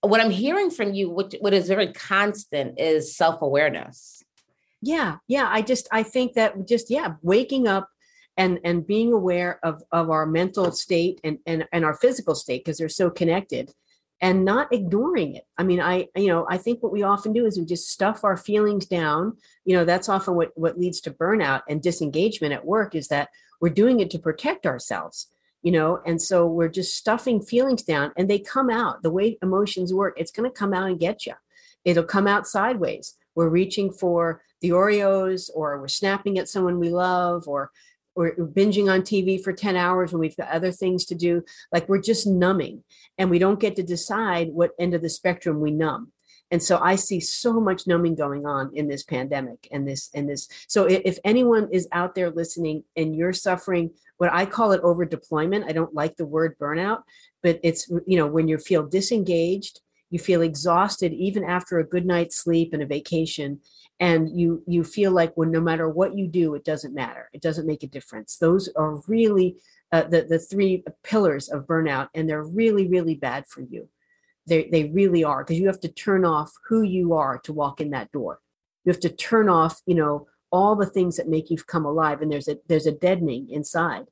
what 0.00 0.20
I'm 0.20 0.30
hearing 0.30 0.70
from 0.70 0.94
you, 0.94 1.10
what, 1.10 1.34
what 1.40 1.52
is 1.52 1.68
very 1.68 1.92
constant 1.92 2.78
is 2.78 3.16
self-awareness. 3.16 4.22
Yeah. 4.80 5.16
Yeah. 5.28 5.48
I 5.50 5.62
just, 5.62 5.88
I 5.92 6.02
think 6.02 6.34
that 6.34 6.68
just, 6.68 6.90
yeah, 6.90 7.14
waking 7.22 7.68
up 7.68 7.88
and, 8.36 8.58
and 8.64 8.86
being 8.86 9.12
aware 9.12 9.58
of, 9.62 9.82
of 9.92 10.10
our 10.10 10.26
mental 10.26 10.72
state 10.72 11.20
and, 11.22 11.38
and, 11.46 11.66
and 11.72 11.84
our 11.84 11.94
physical 11.94 12.34
state, 12.34 12.64
because 12.64 12.78
they're 12.78 12.88
so 12.88 13.10
connected 13.10 13.72
and 14.20 14.44
not 14.44 14.72
ignoring 14.72 15.34
it. 15.34 15.44
I 15.58 15.64
mean, 15.64 15.80
I, 15.80 16.08
you 16.14 16.28
know, 16.28 16.46
I 16.48 16.56
think 16.56 16.82
what 16.82 16.92
we 16.92 17.02
often 17.02 17.32
do 17.32 17.44
is 17.44 17.58
we 17.58 17.64
just 17.64 17.90
stuff 17.90 18.24
our 18.24 18.36
feelings 18.36 18.86
down. 18.86 19.36
You 19.64 19.76
know, 19.76 19.84
that's 19.84 20.08
often 20.08 20.34
what, 20.34 20.52
what 20.54 20.78
leads 20.78 21.00
to 21.02 21.10
burnout 21.10 21.62
and 21.68 21.82
disengagement 21.82 22.52
at 22.52 22.64
work 22.64 22.94
is 22.94 23.08
that 23.08 23.30
we're 23.60 23.70
doing 23.70 24.00
it 24.00 24.10
to 24.10 24.18
protect 24.18 24.66
ourselves 24.66 25.28
you 25.62 25.70
know 25.70 26.00
and 26.04 26.20
so 26.20 26.46
we're 26.46 26.68
just 26.68 26.96
stuffing 26.96 27.40
feelings 27.40 27.82
down 27.82 28.12
and 28.16 28.28
they 28.28 28.38
come 28.38 28.68
out 28.68 29.02
the 29.02 29.10
way 29.10 29.38
emotions 29.42 29.94
work 29.94 30.14
it's 30.18 30.32
going 30.32 30.48
to 30.48 30.56
come 30.56 30.74
out 30.74 30.88
and 30.88 31.00
get 31.00 31.24
you 31.24 31.32
it'll 31.84 32.04
come 32.04 32.26
out 32.26 32.46
sideways 32.46 33.14
we're 33.34 33.48
reaching 33.48 33.90
for 33.90 34.42
the 34.60 34.70
oreos 34.70 35.48
or 35.54 35.80
we're 35.80 35.88
snapping 35.88 36.38
at 36.38 36.48
someone 36.48 36.78
we 36.78 36.90
love 36.90 37.48
or 37.48 37.70
we're 38.14 38.34
binging 38.34 38.92
on 38.92 39.02
tv 39.02 39.42
for 39.42 39.52
10 39.52 39.76
hours 39.76 40.12
when 40.12 40.20
we've 40.20 40.36
got 40.36 40.48
other 40.48 40.72
things 40.72 41.04
to 41.04 41.14
do 41.14 41.42
like 41.72 41.88
we're 41.88 42.00
just 42.00 42.26
numbing 42.26 42.82
and 43.18 43.30
we 43.30 43.38
don't 43.38 43.60
get 43.60 43.76
to 43.76 43.82
decide 43.82 44.48
what 44.48 44.72
end 44.78 44.94
of 44.94 45.02
the 45.02 45.08
spectrum 45.08 45.60
we 45.60 45.70
numb 45.70 46.12
and 46.50 46.62
so 46.62 46.78
i 46.78 46.94
see 46.96 47.20
so 47.20 47.60
much 47.60 47.86
numbing 47.86 48.14
going 48.14 48.46
on 48.46 48.70
in 48.74 48.88
this 48.88 49.02
pandemic 49.02 49.68
and 49.70 49.86
this 49.86 50.10
and 50.14 50.28
this 50.28 50.48
so 50.68 50.86
if 50.86 51.18
anyone 51.24 51.68
is 51.72 51.88
out 51.92 52.14
there 52.14 52.30
listening 52.30 52.84
and 52.96 53.16
you're 53.16 53.32
suffering 53.32 53.90
what 54.22 54.32
I 54.32 54.46
call 54.46 54.70
it 54.70 54.80
over 54.82 55.04
deployment. 55.04 55.64
I 55.64 55.72
don't 55.72 55.96
like 55.96 56.14
the 56.14 56.24
word 56.24 56.56
burnout, 56.56 57.02
but 57.42 57.58
it's, 57.64 57.90
you 58.06 58.16
know, 58.16 58.28
when 58.28 58.46
you 58.46 58.56
feel 58.56 58.86
disengaged, 58.86 59.80
you 60.10 60.20
feel 60.20 60.42
exhausted 60.42 61.12
even 61.12 61.42
after 61.42 61.80
a 61.80 61.84
good 61.84 62.06
night's 62.06 62.36
sleep 62.36 62.72
and 62.72 62.84
a 62.84 62.86
vacation 62.86 63.58
and 64.02 64.36
you 64.36 64.64
you 64.66 64.82
feel 64.82 65.12
like 65.12 65.32
when 65.36 65.52
no 65.52 65.60
matter 65.60 65.88
what 65.88 66.18
you 66.18 66.26
do 66.26 66.54
it 66.56 66.64
doesn't 66.64 66.92
matter. 66.92 67.30
It 67.32 67.40
doesn't 67.40 67.68
make 67.68 67.84
a 67.84 67.86
difference. 67.86 68.36
Those 68.36 68.68
are 68.76 69.00
really 69.06 69.56
uh, 69.92 70.02
the 70.02 70.22
the 70.22 70.40
three 70.40 70.82
pillars 71.04 71.48
of 71.48 71.66
burnout 71.66 72.08
and 72.12 72.28
they're 72.28 72.42
really 72.42 72.88
really 72.88 73.14
bad 73.14 73.46
for 73.46 73.62
you. 73.62 73.88
They 74.46 74.68
they 74.70 74.90
really 74.90 75.22
are 75.22 75.44
because 75.44 75.60
you 75.60 75.68
have 75.68 75.80
to 75.80 75.88
turn 75.88 76.24
off 76.24 76.52
who 76.68 76.82
you 76.82 77.14
are 77.14 77.38
to 77.44 77.52
walk 77.52 77.80
in 77.80 77.90
that 77.90 78.10
door. 78.10 78.40
You 78.84 78.90
have 78.90 79.00
to 79.00 79.08
turn 79.08 79.48
off 79.48 79.80
you 79.86 79.94
know 79.94 80.26
all 80.50 80.74
the 80.74 80.92
things 80.94 81.16
that 81.16 81.28
make 81.28 81.48
you 81.48 81.56
come 81.56 81.86
alive 81.86 82.20
and 82.20 82.32
there's 82.32 82.48
a 82.48 82.58
there's 82.66 82.86
a 82.86 82.92
deadening 82.92 83.48
inside. 83.50 84.06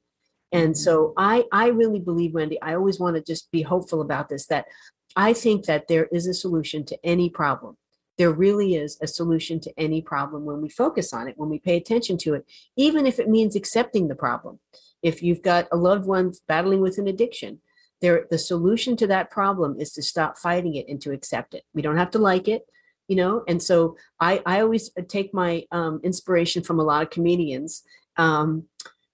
And 0.53 0.74
mm-hmm. 0.74 0.85
so 0.85 1.14
i 1.16 1.44
i 1.53 1.66
really 1.68 2.00
believe 2.00 2.35
wendy 2.35 2.61
i 2.62 2.74
always 2.74 2.98
want 2.98 3.16
to 3.16 3.22
just 3.22 3.50
be 3.53 3.62
hopeful 3.62 4.00
about 4.00 4.29
this 4.29 4.46
that 4.46 4.66
i 5.14 5.33
think 5.33 5.66
that 5.66 5.87
there 5.87 6.07
is 6.07 6.26
a 6.26 6.35
solution 6.35 6.85
to 6.87 6.98
any 7.05 7.31
problem 7.31 7.76
there 8.20 8.30
really 8.30 8.74
is 8.74 8.98
a 9.00 9.06
solution 9.06 9.59
to 9.59 9.72
any 9.78 10.02
problem 10.02 10.44
when 10.44 10.61
we 10.61 10.68
focus 10.68 11.14
on 11.14 11.26
it 11.26 11.38
when 11.38 11.48
we 11.48 11.59
pay 11.59 11.78
attention 11.78 12.18
to 12.18 12.35
it 12.35 12.44
even 12.76 13.06
if 13.06 13.18
it 13.18 13.30
means 13.30 13.56
accepting 13.56 14.09
the 14.09 14.14
problem. 14.14 14.59
If 15.02 15.22
you've 15.22 15.40
got 15.40 15.68
a 15.72 15.78
loved 15.78 16.04
one 16.04 16.35
battling 16.46 16.83
with 16.83 16.98
an 16.98 17.09
addiction 17.09 17.62
there 18.02 18.26
the 18.28 18.37
solution 18.37 18.94
to 18.98 19.06
that 19.06 19.30
problem 19.30 19.80
is 19.80 19.92
to 19.94 20.02
stop 20.02 20.37
fighting 20.37 20.74
it 20.74 20.87
and 20.87 21.00
to 21.00 21.12
accept 21.12 21.54
it. 21.54 21.64
We 21.72 21.80
don't 21.80 21.96
have 21.96 22.11
to 22.11 22.18
like 22.18 22.46
it 22.46 22.66
you 23.09 23.16
know? 23.16 23.42
And 23.48 23.62
so 23.62 23.96
i 24.20 24.42
i 24.44 24.61
always 24.61 24.90
take 25.09 25.33
my 25.33 25.64
um, 25.72 25.94
inspiration 26.04 26.62
from 26.62 26.78
a 26.78 26.85
lot 26.90 27.02
of 27.02 27.09
comedians 27.16 27.83
um, 28.18 28.48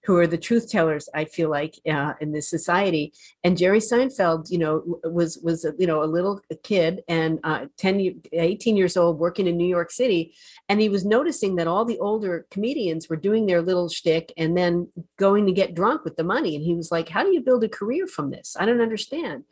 who 0.07 0.17
are 0.17 0.25
the 0.25 0.37
truth 0.37 0.69
tellers 0.69 1.07
i 1.13 1.23
feel 1.25 1.49
like 1.49 1.79
uh, 1.89 2.13
in 2.19 2.31
this 2.31 2.49
society 2.49 3.13
and 3.43 3.57
jerry 3.57 3.79
seinfeld 3.79 4.49
you 4.49 4.57
know 4.57 4.99
was 5.03 5.37
was 5.43 5.65
you 5.77 5.85
know 5.85 6.03
a 6.03 6.05
little 6.05 6.41
kid 6.63 7.03
and 7.07 7.39
uh, 7.43 7.65
10 7.77 8.21
18 8.33 8.75
years 8.75 8.97
old 8.97 9.19
working 9.19 9.45
in 9.45 9.57
new 9.57 9.67
york 9.67 9.91
city 9.91 10.33
and 10.69 10.81
he 10.81 10.89
was 10.89 11.05
noticing 11.05 11.55
that 11.57 11.67
all 11.67 11.85
the 11.85 11.99
older 11.99 12.47
comedians 12.49 13.07
were 13.07 13.15
doing 13.15 13.45
their 13.45 13.61
little 13.61 13.89
shtick 13.89 14.33
and 14.37 14.57
then 14.57 14.87
going 15.17 15.45
to 15.45 15.51
get 15.51 15.75
drunk 15.75 16.03
with 16.03 16.15
the 16.15 16.23
money 16.23 16.55
and 16.55 16.65
he 16.65 16.73
was 16.73 16.91
like 16.91 17.09
how 17.09 17.23
do 17.23 17.31
you 17.31 17.41
build 17.41 17.63
a 17.63 17.69
career 17.69 18.07
from 18.07 18.31
this 18.31 18.55
i 18.59 18.65
don't 18.65 18.81
understand 18.81 19.43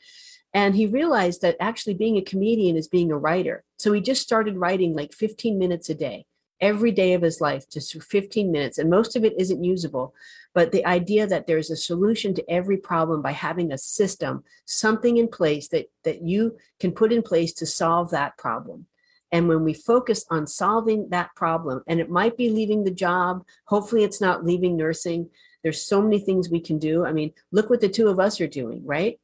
and 0.56 0.74
he 0.74 0.86
realized 0.86 1.42
that 1.42 1.58
actually 1.60 1.96
being 1.96 2.16
a 2.16 2.22
comedian 2.22 2.78
is 2.78 2.88
being 2.88 3.12
a 3.12 3.18
writer. 3.18 3.66
So 3.78 3.92
he 3.92 4.00
just 4.00 4.22
started 4.22 4.56
writing 4.56 4.96
like 4.96 5.12
15 5.12 5.60
minutes 5.60 5.90
a 5.90 5.94
day, 5.94 6.28
every 6.62 6.94
day 6.94 7.12
of 7.12 7.24
his 7.24 7.42
life, 7.42 7.70
just 7.70 8.02
15 8.02 8.54
minutes. 8.54 8.78
And 8.78 8.90
most 8.90 9.18
of 9.18 9.26
it 9.26 9.34
isn't 9.38 9.66
usable. 9.66 10.14
But 10.56 10.72
the 10.72 10.86
idea 10.86 11.28
that 11.28 11.46
there's 11.46 11.70
a 11.70 11.76
solution 11.76 12.34
to 12.34 12.50
every 12.50 12.78
problem 12.78 13.22
by 13.22 13.34
having 13.34 13.72
a 13.72 13.78
system, 13.78 14.44
something 14.66 15.18
in 15.18 15.28
place 15.28 15.68
that, 15.68 15.92
that 16.06 16.24
you 16.24 16.58
can 16.80 16.94
put 16.94 17.12
in 17.14 17.22
place 17.22 17.54
to 17.56 17.66
solve 17.66 18.10
that 18.12 18.38
problem. 18.38 18.88
And 19.32 19.50
when 19.50 19.66
we 19.66 19.74
focus 19.74 20.26
on 20.32 20.48
solving 20.48 21.10
that 21.10 21.36
problem, 21.36 21.84
and 21.88 22.00
it 22.00 22.10
might 22.10 22.38
be 22.38 22.50
leaving 22.50 22.86
the 22.86 22.92
job, 22.92 23.44
hopefully 23.66 24.06
it's 24.06 24.22
not 24.22 24.46
leaving 24.46 24.78
nursing. 24.78 25.30
There's 25.62 25.84
so 25.84 26.02
many 26.02 26.20
things 26.20 26.50
we 26.50 26.62
can 26.62 26.80
do. 26.80 27.06
I 27.06 27.12
mean, 27.12 27.34
look 27.52 27.70
what 27.70 27.82
the 27.82 27.90
two 27.90 28.08
of 28.08 28.20
us 28.20 28.40
are 28.40 28.48
doing, 28.48 28.86
right? 28.86 29.20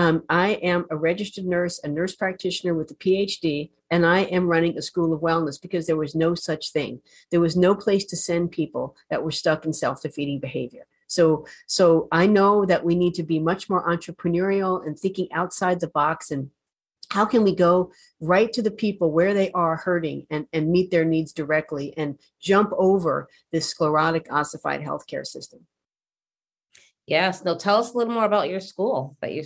Um, 0.00 0.22
I 0.30 0.52
am 0.62 0.86
a 0.88 0.96
registered 0.96 1.44
nurse, 1.44 1.78
a 1.84 1.88
nurse 1.88 2.14
practitioner 2.14 2.72
with 2.72 2.90
a 2.90 2.94
PhD, 2.94 3.68
and 3.90 4.06
I 4.06 4.20
am 4.20 4.46
running 4.46 4.78
a 4.78 4.80
school 4.80 5.12
of 5.12 5.20
wellness 5.20 5.60
because 5.60 5.86
there 5.86 5.98
was 5.98 6.14
no 6.14 6.34
such 6.34 6.72
thing. 6.72 7.02
There 7.30 7.38
was 7.38 7.54
no 7.54 7.74
place 7.74 8.06
to 8.06 8.16
send 8.16 8.50
people 8.50 8.96
that 9.10 9.22
were 9.22 9.30
stuck 9.30 9.66
in 9.66 9.74
self-defeating 9.74 10.40
behavior. 10.40 10.86
So, 11.06 11.44
so 11.66 12.08
I 12.10 12.26
know 12.26 12.64
that 12.64 12.82
we 12.82 12.94
need 12.94 13.12
to 13.16 13.22
be 13.22 13.38
much 13.38 13.68
more 13.68 13.86
entrepreneurial 13.86 14.86
and 14.86 14.98
thinking 14.98 15.28
outside 15.34 15.80
the 15.80 15.88
box 15.88 16.30
and 16.30 16.48
how 17.10 17.26
can 17.26 17.44
we 17.44 17.54
go 17.54 17.92
right 18.22 18.50
to 18.54 18.62
the 18.62 18.70
people 18.70 19.10
where 19.10 19.34
they 19.34 19.50
are 19.50 19.76
hurting 19.76 20.26
and, 20.30 20.46
and 20.54 20.72
meet 20.72 20.90
their 20.90 21.04
needs 21.04 21.34
directly 21.34 21.92
and 21.98 22.18
jump 22.40 22.72
over 22.78 23.28
this 23.52 23.68
sclerotic 23.68 24.28
ossified 24.32 24.80
healthcare 24.80 25.26
system? 25.26 25.66
Yes. 27.06 27.44
Now 27.44 27.56
tell 27.56 27.78
us 27.78 27.92
a 27.92 27.98
little 27.98 28.14
more 28.14 28.24
about 28.24 28.48
your 28.48 28.60
school 28.60 29.18
that 29.20 29.34
you 29.34 29.42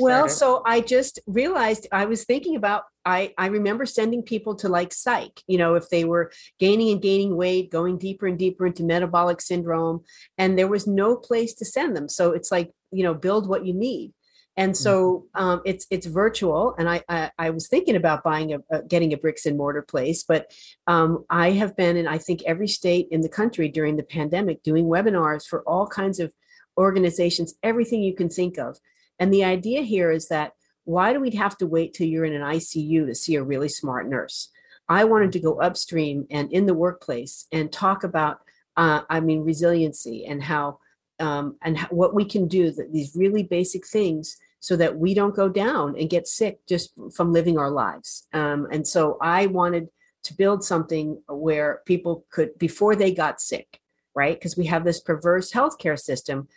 well 0.00 0.28
so 0.28 0.62
i 0.66 0.80
just 0.80 1.18
realized 1.26 1.86
i 1.92 2.04
was 2.04 2.24
thinking 2.24 2.56
about 2.56 2.84
i 3.04 3.32
i 3.38 3.46
remember 3.46 3.84
sending 3.84 4.22
people 4.22 4.54
to 4.54 4.68
like 4.68 4.92
psych 4.92 5.42
you 5.46 5.58
know 5.58 5.74
if 5.74 5.88
they 5.90 6.04
were 6.04 6.30
gaining 6.58 6.90
and 6.90 7.02
gaining 7.02 7.36
weight 7.36 7.70
going 7.70 7.98
deeper 7.98 8.26
and 8.26 8.38
deeper 8.38 8.66
into 8.66 8.82
metabolic 8.82 9.40
syndrome 9.40 10.02
and 10.38 10.58
there 10.58 10.68
was 10.68 10.86
no 10.86 11.16
place 11.16 11.54
to 11.54 11.64
send 11.64 11.96
them. 11.96 12.08
So 12.08 12.32
it's 12.32 12.52
like 12.52 12.70
you 12.90 13.02
know 13.02 13.14
build 13.14 13.48
what 13.48 13.66
you 13.66 13.74
need. 13.74 14.12
And 14.54 14.76
so 14.76 15.28
mm-hmm. 15.34 15.42
um, 15.42 15.62
it's 15.64 15.86
it's 15.90 16.06
virtual 16.06 16.74
and 16.78 16.86
I, 16.86 17.02
I, 17.08 17.30
I 17.38 17.50
was 17.50 17.68
thinking 17.68 17.96
about 17.96 18.22
buying 18.22 18.52
a, 18.52 18.58
a, 18.70 18.82
getting 18.82 19.14
a 19.14 19.16
bricks 19.16 19.46
and 19.46 19.56
mortar 19.56 19.80
place 19.80 20.24
but 20.24 20.52
um, 20.86 21.24
i 21.30 21.52
have 21.52 21.74
been 21.74 21.96
in 21.96 22.06
i 22.06 22.18
think 22.18 22.42
every 22.44 22.68
state 22.68 23.08
in 23.10 23.22
the 23.22 23.30
country 23.30 23.70
during 23.70 23.96
the 23.96 24.02
pandemic 24.02 24.62
doing 24.62 24.84
webinars 24.84 25.46
for 25.46 25.62
all 25.62 25.86
kinds 25.86 26.20
of 26.20 26.34
organizations 26.76 27.54
everything 27.62 28.02
you 28.02 28.14
can 28.14 28.28
think 28.28 28.58
of 28.58 28.76
and 29.18 29.32
the 29.32 29.44
idea 29.44 29.82
here 29.82 30.10
is 30.10 30.28
that 30.28 30.52
why 30.84 31.12
do 31.12 31.20
we 31.20 31.30
have 31.30 31.56
to 31.58 31.66
wait 31.66 31.94
till 31.94 32.06
you're 32.06 32.24
in 32.24 32.34
an 32.34 32.42
ICU 32.42 33.06
to 33.06 33.14
see 33.14 33.36
a 33.36 33.42
really 33.42 33.68
smart 33.68 34.08
nurse? 34.08 34.50
I 34.88 35.04
wanted 35.04 35.32
to 35.32 35.40
go 35.40 35.60
upstream 35.60 36.26
and 36.30 36.52
in 36.52 36.66
the 36.66 36.74
workplace 36.74 37.46
and 37.52 37.72
talk 37.72 38.04
about, 38.04 38.40
uh, 38.76 39.02
I 39.08 39.20
mean, 39.20 39.44
resiliency 39.44 40.26
and 40.26 40.42
how 40.42 40.78
um, 41.20 41.56
and 41.62 41.78
how, 41.78 41.88
what 41.88 42.14
we 42.14 42.24
can 42.24 42.48
do. 42.48 42.70
That 42.72 42.92
these 42.92 43.14
really 43.14 43.44
basic 43.44 43.86
things 43.86 44.36
so 44.60 44.76
that 44.76 44.96
we 44.96 45.14
don't 45.14 45.36
go 45.36 45.48
down 45.48 45.96
and 45.98 46.10
get 46.10 46.26
sick 46.26 46.60
just 46.68 46.92
from 47.14 47.32
living 47.32 47.58
our 47.58 47.70
lives. 47.70 48.26
Um, 48.32 48.68
and 48.70 48.86
so 48.86 49.18
I 49.20 49.46
wanted 49.46 49.88
to 50.24 50.34
build 50.34 50.64
something 50.64 51.20
where 51.28 51.80
people 51.84 52.24
could 52.30 52.58
before 52.58 52.94
they 52.94 53.12
got 53.12 53.40
sick, 53.40 53.80
right? 54.14 54.36
Because 54.38 54.56
we 54.56 54.66
have 54.66 54.84
this 54.84 55.00
perverse 55.00 55.52
healthcare 55.52 55.98
system 55.98 56.48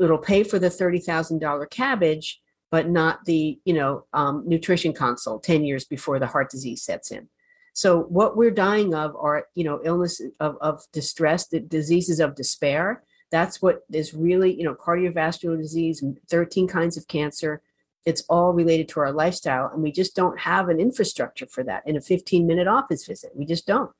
it'll 0.00 0.18
pay 0.18 0.42
for 0.42 0.58
the 0.58 0.68
$30,000 0.68 1.40
CABG, 1.68 2.36
but 2.70 2.88
not 2.88 3.24
the, 3.24 3.58
you 3.64 3.74
know, 3.74 4.06
um, 4.12 4.44
nutrition 4.46 4.92
consult 4.92 5.42
10 5.42 5.64
years 5.64 5.84
before 5.84 6.18
the 6.18 6.26
heart 6.26 6.50
disease 6.50 6.82
sets 6.82 7.10
in. 7.10 7.28
So 7.72 8.02
what 8.04 8.36
we're 8.36 8.50
dying 8.50 8.94
of 8.94 9.14
are, 9.16 9.46
you 9.54 9.64
know, 9.64 9.80
illness 9.84 10.20
of, 10.40 10.56
of 10.60 10.82
distress, 10.92 11.46
the 11.46 11.60
diseases 11.60 12.20
of 12.20 12.34
despair. 12.34 13.02
That's 13.30 13.62
what 13.62 13.80
is 13.92 14.12
really, 14.12 14.54
you 14.54 14.64
know, 14.64 14.74
cardiovascular 14.74 15.56
disease, 15.56 16.02
13 16.28 16.66
kinds 16.66 16.96
of 16.96 17.06
cancer. 17.06 17.62
It's 18.04 18.22
all 18.28 18.52
related 18.52 18.88
to 18.90 19.00
our 19.00 19.12
lifestyle. 19.12 19.70
And 19.72 19.82
we 19.82 19.92
just 19.92 20.16
don't 20.16 20.40
have 20.40 20.68
an 20.68 20.80
infrastructure 20.80 21.46
for 21.46 21.62
that 21.64 21.86
in 21.86 21.96
a 21.96 22.00
15 22.00 22.46
minute 22.46 22.66
office 22.66 23.06
visit. 23.06 23.32
We 23.34 23.46
just 23.46 23.66
don't. 23.66 23.90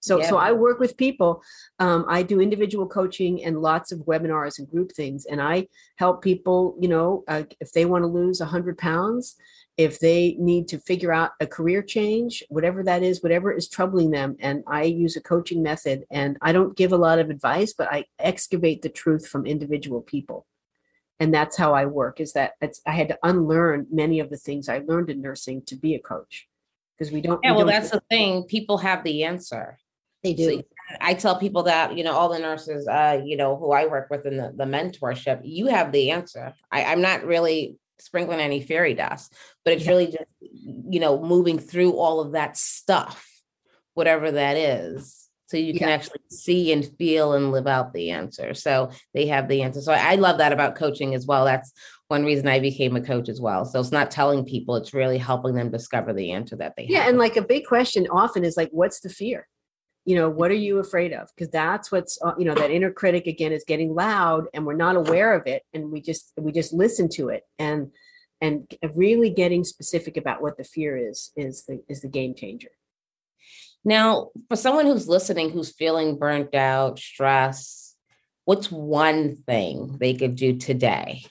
So, 0.00 0.20
yeah. 0.20 0.28
so 0.28 0.36
I 0.36 0.52
work 0.52 0.78
with 0.78 0.96
people. 0.96 1.42
Um, 1.78 2.04
I 2.08 2.22
do 2.22 2.40
individual 2.40 2.86
coaching 2.86 3.44
and 3.44 3.60
lots 3.60 3.92
of 3.92 4.00
webinars 4.00 4.58
and 4.58 4.68
group 4.68 4.92
things, 4.92 5.26
and 5.26 5.40
I 5.40 5.68
help 5.96 6.22
people. 6.22 6.76
You 6.80 6.88
know, 6.88 7.24
uh, 7.26 7.44
if 7.60 7.72
they 7.72 7.84
want 7.86 8.02
to 8.02 8.06
lose 8.06 8.40
a 8.40 8.46
hundred 8.46 8.78
pounds, 8.78 9.36
if 9.76 9.98
they 9.98 10.36
need 10.38 10.68
to 10.68 10.78
figure 10.78 11.12
out 11.12 11.32
a 11.40 11.46
career 11.46 11.82
change, 11.82 12.42
whatever 12.50 12.82
that 12.84 13.02
is, 13.02 13.22
whatever 13.22 13.50
is 13.50 13.68
troubling 13.68 14.10
them, 14.10 14.36
and 14.40 14.62
I 14.66 14.82
use 14.84 15.16
a 15.16 15.22
coaching 15.22 15.62
method. 15.62 16.04
And 16.10 16.36
I 16.42 16.52
don't 16.52 16.76
give 16.76 16.92
a 16.92 16.98
lot 16.98 17.18
of 17.18 17.30
advice, 17.30 17.72
but 17.72 17.88
I 17.90 18.04
excavate 18.18 18.82
the 18.82 18.90
truth 18.90 19.26
from 19.26 19.46
individual 19.46 20.02
people. 20.02 20.46
and 21.20 21.32
that's 21.34 21.56
how 21.56 21.74
I 21.74 21.86
work. 21.86 22.20
Is 22.20 22.32
that 22.32 22.52
it's, 22.60 22.80
I 22.86 22.92
had 22.92 23.08
to 23.08 23.18
unlearn 23.22 23.86
many 23.90 24.20
of 24.20 24.30
the 24.30 24.36
things 24.36 24.68
I 24.68 24.78
learned 24.86 25.10
in 25.10 25.20
nursing 25.20 25.62
to 25.66 25.76
be 25.76 25.94
a 25.94 25.98
coach 26.00 26.48
because 27.00 27.12
we 27.12 27.20
don't. 27.22 27.40
Yeah, 27.42 27.52
we 27.52 27.56
well, 27.56 27.66
don't- 27.66 27.74
that's 27.74 27.90
the 27.90 28.02
thing. 28.10 28.44
People 28.44 28.78
have 28.78 29.02
the 29.02 29.24
answer. 29.24 29.78
they 30.22 30.36
So 30.36 30.50
do. 30.50 30.62
I 31.00 31.14
tell 31.14 31.38
people 31.38 31.62
that, 31.64 31.96
you 31.96 32.04
know, 32.04 32.12
all 32.12 32.28
the 32.28 32.38
nurses, 32.38 32.86
uh, 32.86 33.20
you 33.24 33.36
know, 33.36 33.56
who 33.56 33.72
I 33.72 33.86
work 33.86 34.08
with 34.10 34.26
in 34.26 34.36
the, 34.36 34.52
the 34.54 34.64
mentorship, 34.64 35.40
you 35.44 35.68
have 35.68 35.92
the 35.92 36.10
answer. 36.10 36.52
I, 36.70 36.84
I'm 36.84 37.00
not 37.00 37.24
really 37.24 37.78
sprinkling 38.00 38.40
any 38.40 38.60
fairy 38.60 38.92
dust, 38.94 39.32
but 39.64 39.72
it's 39.74 39.84
Yeah. 39.84 39.90
really 39.92 40.06
just, 40.06 40.24
you 40.40 41.00
know, 41.00 41.22
moving 41.22 41.58
through 41.58 41.92
all 41.96 42.20
of 42.20 42.32
that 42.32 42.56
stuff, 42.56 43.26
whatever 43.94 44.32
that 44.32 44.56
is. 44.56 45.28
So 45.50 45.56
you 45.56 45.72
can 45.72 45.88
Yeah. 45.88 45.94
actually 45.94 46.20
see 46.30 46.72
and 46.72 46.86
feel 46.96 47.32
and 47.32 47.50
live 47.50 47.66
out 47.66 47.92
the 47.92 48.10
answer. 48.10 48.54
So 48.54 48.90
they 49.14 49.26
have 49.26 49.48
the 49.48 49.62
answer. 49.62 49.80
So 49.80 49.92
I, 49.92 50.12
I 50.12 50.14
love 50.14 50.38
that 50.38 50.52
about 50.52 50.76
coaching 50.76 51.12
as 51.12 51.26
well. 51.26 51.44
That's 51.44 51.72
one 52.06 52.24
reason 52.24 52.46
I 52.46 52.60
became 52.60 52.94
a 52.94 53.00
coach 53.00 53.28
as 53.28 53.40
well. 53.40 53.64
So 53.64 53.80
it's 53.80 53.90
not 53.90 54.12
telling 54.12 54.44
people, 54.44 54.76
it's 54.76 54.94
really 54.94 55.18
helping 55.18 55.56
them 55.56 55.68
discover 55.72 56.12
the 56.12 56.30
answer 56.30 56.54
that 56.56 56.74
they 56.76 56.84
have. 56.84 56.90
Yeah, 56.90 57.00
have. 57.00 57.08
and 57.08 57.18
like 57.18 57.36
a 57.36 57.42
big 57.42 57.66
question 57.66 58.06
often 58.12 58.44
is 58.44 58.56
like, 58.56 58.70
what's 58.70 59.00
the 59.00 59.08
fear? 59.08 59.48
You 60.04 60.14
know, 60.14 60.30
what 60.30 60.52
are 60.52 60.54
you 60.54 60.78
afraid 60.78 61.12
of? 61.12 61.28
Because 61.34 61.50
that's 61.50 61.90
what's 61.90 62.16
uh, 62.24 62.32
you 62.38 62.44
know 62.44 62.54
that 62.54 62.70
inner 62.70 62.90
critic 62.90 63.26
again 63.26 63.52
is 63.52 63.64
getting 63.66 63.94
loud, 63.94 64.46
and 64.54 64.64
we're 64.64 64.74
not 64.74 64.96
aware 64.96 65.34
of 65.34 65.46
it, 65.46 65.62
and 65.74 65.90
we 65.90 66.00
just 66.00 66.32
we 66.38 66.52
just 66.52 66.72
listen 66.72 67.08
to 67.10 67.28
it, 67.28 67.42
and 67.58 67.90
and 68.40 68.72
really 68.94 69.28
getting 69.30 69.62
specific 69.62 70.16
about 70.16 70.40
what 70.40 70.56
the 70.56 70.64
fear 70.64 70.96
is 70.96 71.32
is 71.36 71.64
the 71.66 71.82
is 71.88 72.00
the 72.00 72.08
game 72.08 72.34
changer. 72.34 72.70
Now, 73.84 74.30
for 74.48 74.56
someone 74.56 74.86
who's 74.86 75.08
listening 75.08 75.50
who's 75.50 75.74
feeling 75.74 76.18
burnt 76.18 76.54
out, 76.54 76.98
stress, 76.98 77.94
what's 78.44 78.70
one 78.70 79.36
thing 79.46 79.96
they 79.98 80.14
could 80.14 80.36
do 80.36 80.56
today 80.56 81.24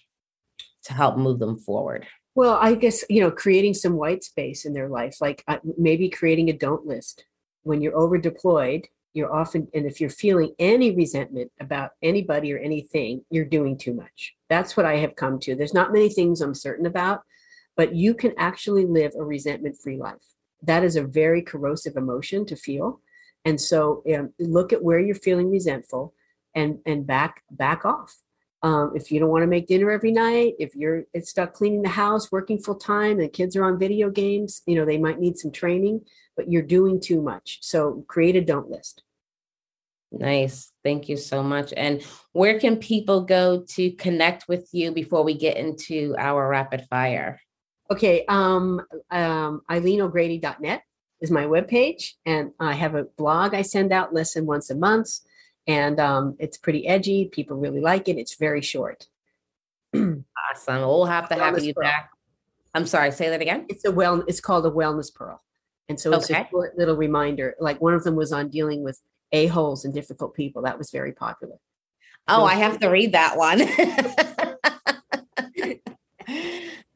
to 0.85 0.93
help 0.93 1.17
move 1.17 1.39
them 1.39 1.57
forward? 1.57 2.07
Well, 2.35 2.57
I 2.59 2.75
guess 2.75 3.03
you 3.09 3.21
know, 3.21 3.31
creating 3.31 3.73
some 3.73 3.97
white 3.97 4.23
space 4.23 4.65
in 4.65 4.73
their 4.73 4.89
life, 4.89 5.17
like 5.21 5.43
uh, 5.47 5.57
maybe 5.77 6.09
creating 6.09 6.49
a 6.49 6.53
don't 6.53 6.85
list. 6.85 7.25
When 7.63 7.81
you're 7.81 7.97
over 7.97 8.17
deployed, 8.17 8.88
you're 9.13 9.33
often, 9.33 9.67
and 9.73 9.85
if 9.85 9.99
you're 9.99 10.09
feeling 10.09 10.53
any 10.59 10.95
resentment 10.95 11.51
about 11.59 11.91
anybody 12.01 12.53
or 12.53 12.57
anything, 12.57 13.25
you're 13.29 13.45
doing 13.45 13.77
too 13.77 13.93
much. 13.93 14.35
That's 14.49 14.77
what 14.77 14.85
I 14.85 14.97
have 14.97 15.15
come 15.15 15.39
to. 15.41 15.55
There's 15.55 15.73
not 15.73 15.91
many 15.91 16.09
things 16.09 16.41
I'm 16.41 16.55
certain 16.55 16.85
about, 16.85 17.23
but 17.75 17.93
you 17.93 18.13
can 18.13 18.33
actually 18.38 18.85
live 18.85 19.13
a 19.15 19.23
resentment 19.23 19.77
free 19.77 19.97
life. 19.97 20.15
That 20.63 20.84
is 20.84 20.95
a 20.95 21.04
very 21.04 21.41
corrosive 21.41 21.95
emotion 21.95 22.45
to 22.48 22.56
feel. 22.56 23.02
And 23.45 23.60
so 23.60 24.04
um, 24.13 24.34
look 24.39 24.74
at 24.74 24.84
where 24.84 25.00
you're 25.00 25.15
feeling 25.15 25.50
resentful 25.50 26.13
and 26.56 26.80
and 26.86 27.06
back 27.06 27.43
back 27.52 27.86
off 27.86 28.17
um, 28.62 28.91
if 28.93 29.12
you 29.12 29.19
don't 29.19 29.30
want 29.30 29.43
to 29.43 29.48
make 29.48 29.67
dinner 29.67 29.89
every 29.89 30.12
night, 30.12 30.56
if 30.60 30.76
you're 30.76 31.06
stuck 31.22 31.54
cleaning 31.54 31.82
the 31.82 31.89
house, 31.89 32.32
working 32.32 32.60
full 32.60 32.76
time, 32.76 33.12
and 33.12 33.22
the 33.22 33.30
kids 33.30 33.56
are 33.56 33.63
on 33.63 33.80
video 33.80 34.10
games, 34.10 34.62
you 34.65 34.76
know, 34.76 34.86
they 34.86 34.98
might 34.98 35.19
need 35.19 35.38
some 35.38 35.52
training, 35.52 36.02
but 36.36 36.52
you're 36.52 36.62
doing 36.62 37.00
too 37.00 37.22
much. 37.22 37.60
So 37.62 38.04
create 38.08 38.36
a 38.36 38.41
don't 38.41 38.69
list. 38.69 39.04
Nice. 40.12 40.72
Thank 40.84 41.08
you 41.08 41.15
so 41.15 41.41
much. 41.41 41.72
And 41.78 42.04
where 42.34 42.60
can 42.60 42.78
people 42.78 43.22
go 43.22 43.63
to 43.69 43.91
connect 43.91 44.48
with 44.48 44.67
you 44.74 44.91
before 44.91 45.24
we 45.24 45.36
get 45.36 45.56
into 45.56 46.15
our 46.17 46.48
rapid 46.50 46.88
fire? 46.89 47.39
Okay, 47.91 48.23
um, 48.28 48.82
um, 49.10 49.62
EileenO'Grady.net 49.69 50.84
is 51.21 51.32
my 51.32 51.45
webpage, 51.45 52.13
and 52.25 52.52
I 52.60 52.73
have 52.73 52.95
a 52.95 53.06
blog 53.17 53.54
I 53.56 53.63
send 53.63 53.91
out 53.91 54.13
less 54.13 54.34
than 54.36 54.45
once 54.45 54.69
a 54.69 54.75
month, 54.75 55.10
and 55.65 55.99
um, 55.99 56.36
it's 56.39 56.58
pretty 56.58 56.88
edgy. 56.88 57.25
People 57.25 57.58
really 57.58 57.82
like 57.82 58.08
it. 58.08 58.17
It's 58.17 58.36
very 58.36 58.62
short. 58.62 59.08
Awesome. 60.52 60.78
We'll 60.82 61.06
have 61.06 61.30
to 61.30 61.36
have 61.36 61.60
you 61.63 61.75
Pearl. 61.75 61.84
back. 61.84 62.10
I'm 62.73 62.88
sorry, 62.88 63.12
say 63.12 63.30
that 63.30 63.39
again. 63.41 63.65
It's 63.69 63.86
a 63.86 63.91
well. 63.91 64.23
It's 64.28 64.39
called 64.41 64.65
a 64.65 64.71
wellness 64.71 65.13
pearl, 65.13 65.43
and 65.88 65.99
so 65.99 66.12
it's 66.13 66.30
Okay. 66.32 66.41
a 66.41 66.47
short 66.49 66.75
little 66.75 66.95
reminder. 66.95 67.56
Like 67.60 67.80
one 67.82 67.93
of 67.93 68.04
them 68.04 68.15
was 68.15 68.32
on 68.32 68.49
dealing 68.49 68.84
with 68.84 68.99
a 69.32 69.45
holes 69.47 69.86
and 69.86 69.93
difficult 69.93 70.34
people. 70.34 70.63
That 70.63 70.78
was 70.80 70.89
very 70.89 71.12
popular. 71.12 71.58
Oh, 72.28 72.41
Those- 72.41 72.49
I 72.52 72.56
have 72.56 72.80
to 72.80 72.88
read 72.89 73.12
that 73.13 73.38
one. 73.38 73.60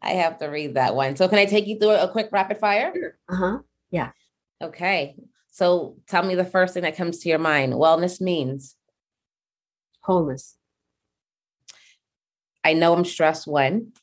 I 0.03 0.11
have 0.11 0.37
to 0.39 0.47
read 0.47 0.75
that 0.75 0.95
one. 0.95 1.15
So, 1.15 1.27
can 1.27 1.39
I 1.39 1.45
take 1.45 1.65
you 1.67 1.79
through 1.79 1.91
a 1.91 2.07
quick 2.11 2.29
rapid 2.31 2.57
fire? 2.57 3.17
Uh 3.29 3.35
huh. 3.35 3.57
Yeah. 3.91 4.11
Okay. 4.61 5.15
So, 5.51 5.95
tell 6.07 6.23
me 6.23 6.35
the 6.35 6.45
first 6.45 6.73
thing 6.73 6.83
that 6.83 6.97
comes 6.97 7.19
to 7.19 7.29
your 7.29 7.39
mind. 7.39 7.73
Wellness 7.73 8.19
means 8.21 8.75
Wholeness. 10.01 10.57
I 12.63 12.73
know 12.73 12.93
I'm 12.93 13.05
stressed 13.05 13.47
when 13.47 13.93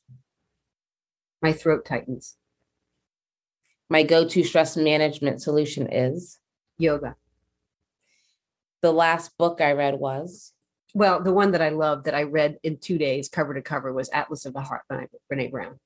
My 1.43 1.53
throat 1.53 1.85
tightens. 1.85 2.37
my 3.91 4.03
go 4.03 4.27
to 4.27 4.45
stress 4.45 4.77
management 4.77 5.43
solution 5.43 5.91
is 5.93 6.39
Yoga. 6.79 7.17
the 8.81 8.93
last 8.93 9.37
book 9.37 9.61
I 9.61 9.73
read 9.73 9.95
was 9.99 10.53
Well, 10.95 11.23
the 11.23 11.33
one 11.33 11.51
that 11.53 11.61
I 11.63 11.69
loved 11.71 12.05
that 12.07 12.15
I 12.15 12.23
read 12.23 12.59
in 12.63 12.79
two 12.79 12.97
days, 12.99 13.29
cover 13.29 13.53
to 13.55 13.63
cover, 13.63 13.93
was 13.93 14.09
Atlas 14.11 14.47
of 14.47 14.55
the 14.55 14.63
Heart 14.63 14.83
by 14.89 15.07
Brene 15.31 15.51
Brown. 15.51 15.79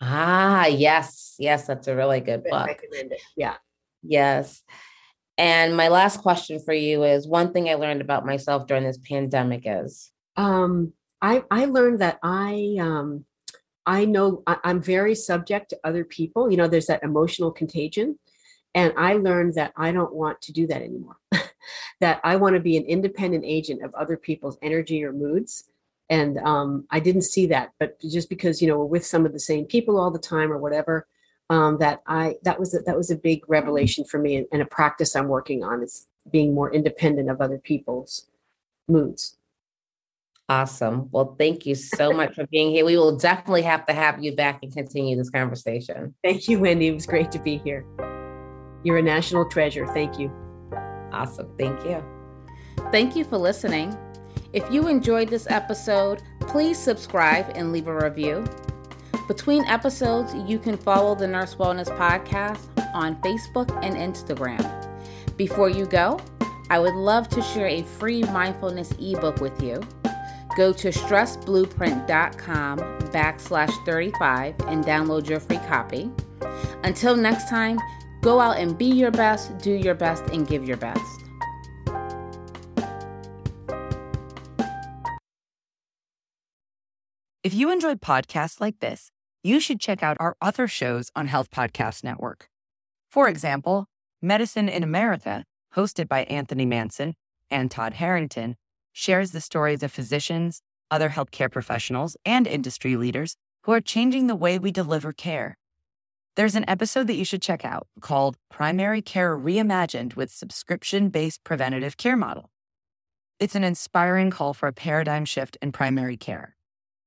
Ah, 0.00 0.66
yes, 0.66 1.34
yes, 1.38 1.66
that's 1.66 1.88
a 1.88 1.96
really 1.96 2.20
good 2.20 2.44
I 2.46 2.50
book. 2.50 2.66
recommend 2.66 3.12
it. 3.12 3.20
Yeah. 3.36 3.54
Yes. 4.02 4.62
And 5.36 5.76
my 5.76 5.88
last 5.88 6.18
question 6.18 6.60
for 6.60 6.74
you 6.74 7.02
is 7.02 7.26
one 7.26 7.52
thing 7.52 7.68
I 7.68 7.74
learned 7.74 8.00
about 8.00 8.26
myself 8.26 8.66
during 8.66 8.84
this 8.84 8.98
pandemic 8.98 9.62
is 9.64 10.10
Um, 10.36 10.92
I 11.22 11.42
I 11.50 11.64
learned 11.64 12.00
that 12.00 12.18
I 12.22 12.76
um 12.80 13.24
I 13.86 14.04
know 14.04 14.42
I, 14.46 14.58
I'm 14.64 14.80
very 14.82 15.14
subject 15.14 15.70
to 15.70 15.78
other 15.84 16.04
people. 16.04 16.50
You 16.50 16.56
know, 16.56 16.68
there's 16.68 16.86
that 16.86 17.02
emotional 17.02 17.50
contagion. 17.50 18.18
And 18.74 18.92
I 18.96 19.14
learned 19.14 19.54
that 19.54 19.72
I 19.76 19.92
don't 19.92 20.14
want 20.14 20.40
to 20.42 20.52
do 20.52 20.66
that 20.66 20.82
anymore. 20.82 21.16
that 22.00 22.20
I 22.24 22.36
want 22.36 22.54
to 22.54 22.60
be 22.60 22.76
an 22.76 22.84
independent 22.84 23.44
agent 23.46 23.82
of 23.84 23.94
other 23.94 24.16
people's 24.16 24.58
energy 24.62 25.04
or 25.04 25.12
moods. 25.12 25.70
And 26.10 26.38
um, 26.38 26.86
I 26.90 27.00
didn't 27.00 27.22
see 27.22 27.46
that, 27.46 27.72
but 27.78 28.00
just 28.00 28.28
because 28.28 28.60
you 28.60 28.68
know 28.68 28.78
we're 28.78 28.84
with 28.84 29.06
some 29.06 29.24
of 29.24 29.32
the 29.32 29.40
same 29.40 29.64
people 29.64 29.98
all 29.98 30.10
the 30.10 30.18
time 30.18 30.52
or 30.52 30.58
whatever, 30.58 31.06
um, 31.50 31.78
that 31.78 32.02
I 32.06 32.36
that 32.42 32.58
was 32.58 32.74
a, 32.74 32.80
that 32.80 32.96
was 32.96 33.10
a 33.10 33.16
big 33.16 33.42
revelation 33.48 34.04
for 34.04 34.18
me 34.18 34.36
and, 34.36 34.46
and 34.52 34.62
a 34.62 34.66
practice 34.66 35.16
I'm 35.16 35.28
working 35.28 35.64
on 35.64 35.82
is 35.82 36.06
being 36.30 36.54
more 36.54 36.72
independent 36.72 37.30
of 37.30 37.40
other 37.40 37.58
people's 37.58 38.26
moods. 38.88 39.36
awesome. 40.48 41.08
Well, 41.10 41.34
thank 41.38 41.64
you 41.66 41.74
so 41.74 42.12
much 42.12 42.34
for 42.34 42.46
being 42.48 42.70
here. 42.70 42.84
We 42.84 42.96
will 42.96 43.16
definitely 43.16 43.62
have 43.62 43.86
to 43.86 43.94
have 43.94 44.22
you 44.22 44.34
back 44.36 44.60
and 44.62 44.72
continue 44.72 45.16
this 45.16 45.30
conversation. 45.30 46.14
Thank 46.22 46.48
you, 46.48 46.58
Wendy. 46.58 46.88
It 46.88 46.94
was 46.94 47.06
great 47.06 47.30
to 47.32 47.38
be 47.38 47.58
here. 47.58 47.86
You're 48.82 48.98
a 48.98 49.02
national 49.02 49.48
treasure. 49.48 49.86
Thank 49.86 50.18
you. 50.18 50.30
Awesome. 51.12 51.48
Thank 51.58 51.82
you. 51.84 52.04
Thank 52.90 53.16
you 53.16 53.24
for 53.24 53.38
listening. 53.38 53.96
If 54.54 54.70
you 54.70 54.86
enjoyed 54.86 55.30
this 55.30 55.48
episode, 55.50 56.22
please 56.38 56.78
subscribe 56.78 57.50
and 57.56 57.72
leave 57.72 57.88
a 57.88 57.96
review. 57.96 58.44
Between 59.26 59.64
episodes, 59.64 60.32
you 60.48 60.60
can 60.60 60.76
follow 60.76 61.16
the 61.16 61.26
Nurse 61.26 61.56
Wellness 61.56 61.88
Podcast 61.98 62.60
on 62.94 63.20
Facebook 63.20 63.68
and 63.82 63.96
Instagram. 63.96 64.62
Before 65.36 65.68
you 65.68 65.86
go, 65.86 66.20
I 66.70 66.78
would 66.78 66.94
love 66.94 67.28
to 67.30 67.42
share 67.42 67.66
a 67.66 67.82
free 67.82 68.22
mindfulness 68.22 68.92
ebook 69.00 69.40
with 69.40 69.60
you. 69.60 69.82
Go 70.56 70.72
to 70.72 70.90
stressblueprint.com 70.90 72.78
backslash 72.78 73.84
35 73.84 74.54
and 74.68 74.84
download 74.84 75.28
your 75.28 75.40
free 75.40 75.58
copy. 75.66 76.12
Until 76.84 77.16
next 77.16 77.48
time, 77.48 77.80
go 78.20 78.38
out 78.38 78.58
and 78.58 78.78
be 78.78 78.86
your 78.86 79.10
best, 79.10 79.58
do 79.58 79.72
your 79.72 79.96
best, 79.96 80.22
and 80.26 80.46
give 80.46 80.64
your 80.64 80.76
best. 80.76 81.23
If 87.44 87.52
you 87.52 87.70
enjoyed 87.70 88.00
podcasts 88.00 88.58
like 88.58 88.80
this, 88.80 89.10
you 89.42 89.60
should 89.60 89.78
check 89.78 90.02
out 90.02 90.16
our 90.18 90.34
other 90.40 90.66
shows 90.66 91.10
on 91.14 91.26
Health 91.26 91.50
Podcast 91.50 92.02
Network. 92.02 92.48
For 93.10 93.28
example, 93.28 93.84
Medicine 94.22 94.66
in 94.66 94.82
America, 94.82 95.44
hosted 95.76 96.08
by 96.08 96.24
Anthony 96.24 96.64
Manson 96.64 97.16
and 97.50 97.70
Todd 97.70 97.92
Harrington, 97.92 98.56
shares 98.94 99.32
the 99.32 99.42
stories 99.42 99.82
of 99.82 99.92
physicians, 99.92 100.62
other 100.90 101.10
healthcare 101.10 101.52
professionals, 101.52 102.16
and 102.24 102.46
industry 102.46 102.96
leaders 102.96 103.36
who 103.64 103.72
are 103.72 103.80
changing 103.82 104.26
the 104.26 104.34
way 104.34 104.58
we 104.58 104.72
deliver 104.72 105.12
care. 105.12 105.58
There's 106.36 106.54
an 106.54 106.64
episode 106.66 107.08
that 107.08 107.16
you 107.16 107.26
should 107.26 107.42
check 107.42 107.62
out 107.62 107.86
called 108.00 108.38
Primary 108.50 109.02
Care 109.02 109.36
Reimagined 109.36 110.16
with 110.16 110.32
Subscription 110.32 111.10
Based 111.10 111.44
Preventative 111.44 111.98
Care 111.98 112.16
Model. 112.16 112.48
It's 113.38 113.54
an 113.54 113.64
inspiring 113.64 114.30
call 114.30 114.54
for 114.54 114.66
a 114.66 114.72
paradigm 114.72 115.26
shift 115.26 115.58
in 115.60 115.72
primary 115.72 116.16
care. 116.16 116.56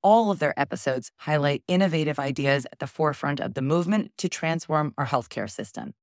All 0.04 0.32
of 0.32 0.40
their 0.40 0.58
episodes 0.60 1.12
highlight 1.18 1.64
innovative 1.68 2.20
ideas 2.20 2.66
at 2.72 2.80
the 2.80 2.88
forefront 2.88 3.40
of 3.40 3.54
the 3.54 3.62
movement 3.62 4.12
to 4.18 4.30
transform 4.30 4.94
our 4.98 5.06
healthcare 5.06 5.50
system. 5.50 5.94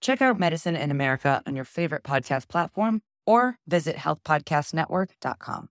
Check 0.00 0.20
out 0.20 0.38
Medicine 0.38 0.76
in 0.76 0.90
America 0.90 1.42
on 1.46 1.54
your 1.54 1.64
favorite 1.64 2.02
podcast 2.02 2.48
platform 2.48 3.02
or 3.26 3.58
visit 3.66 3.96
healthpodcastnetwork.com. 3.96 5.68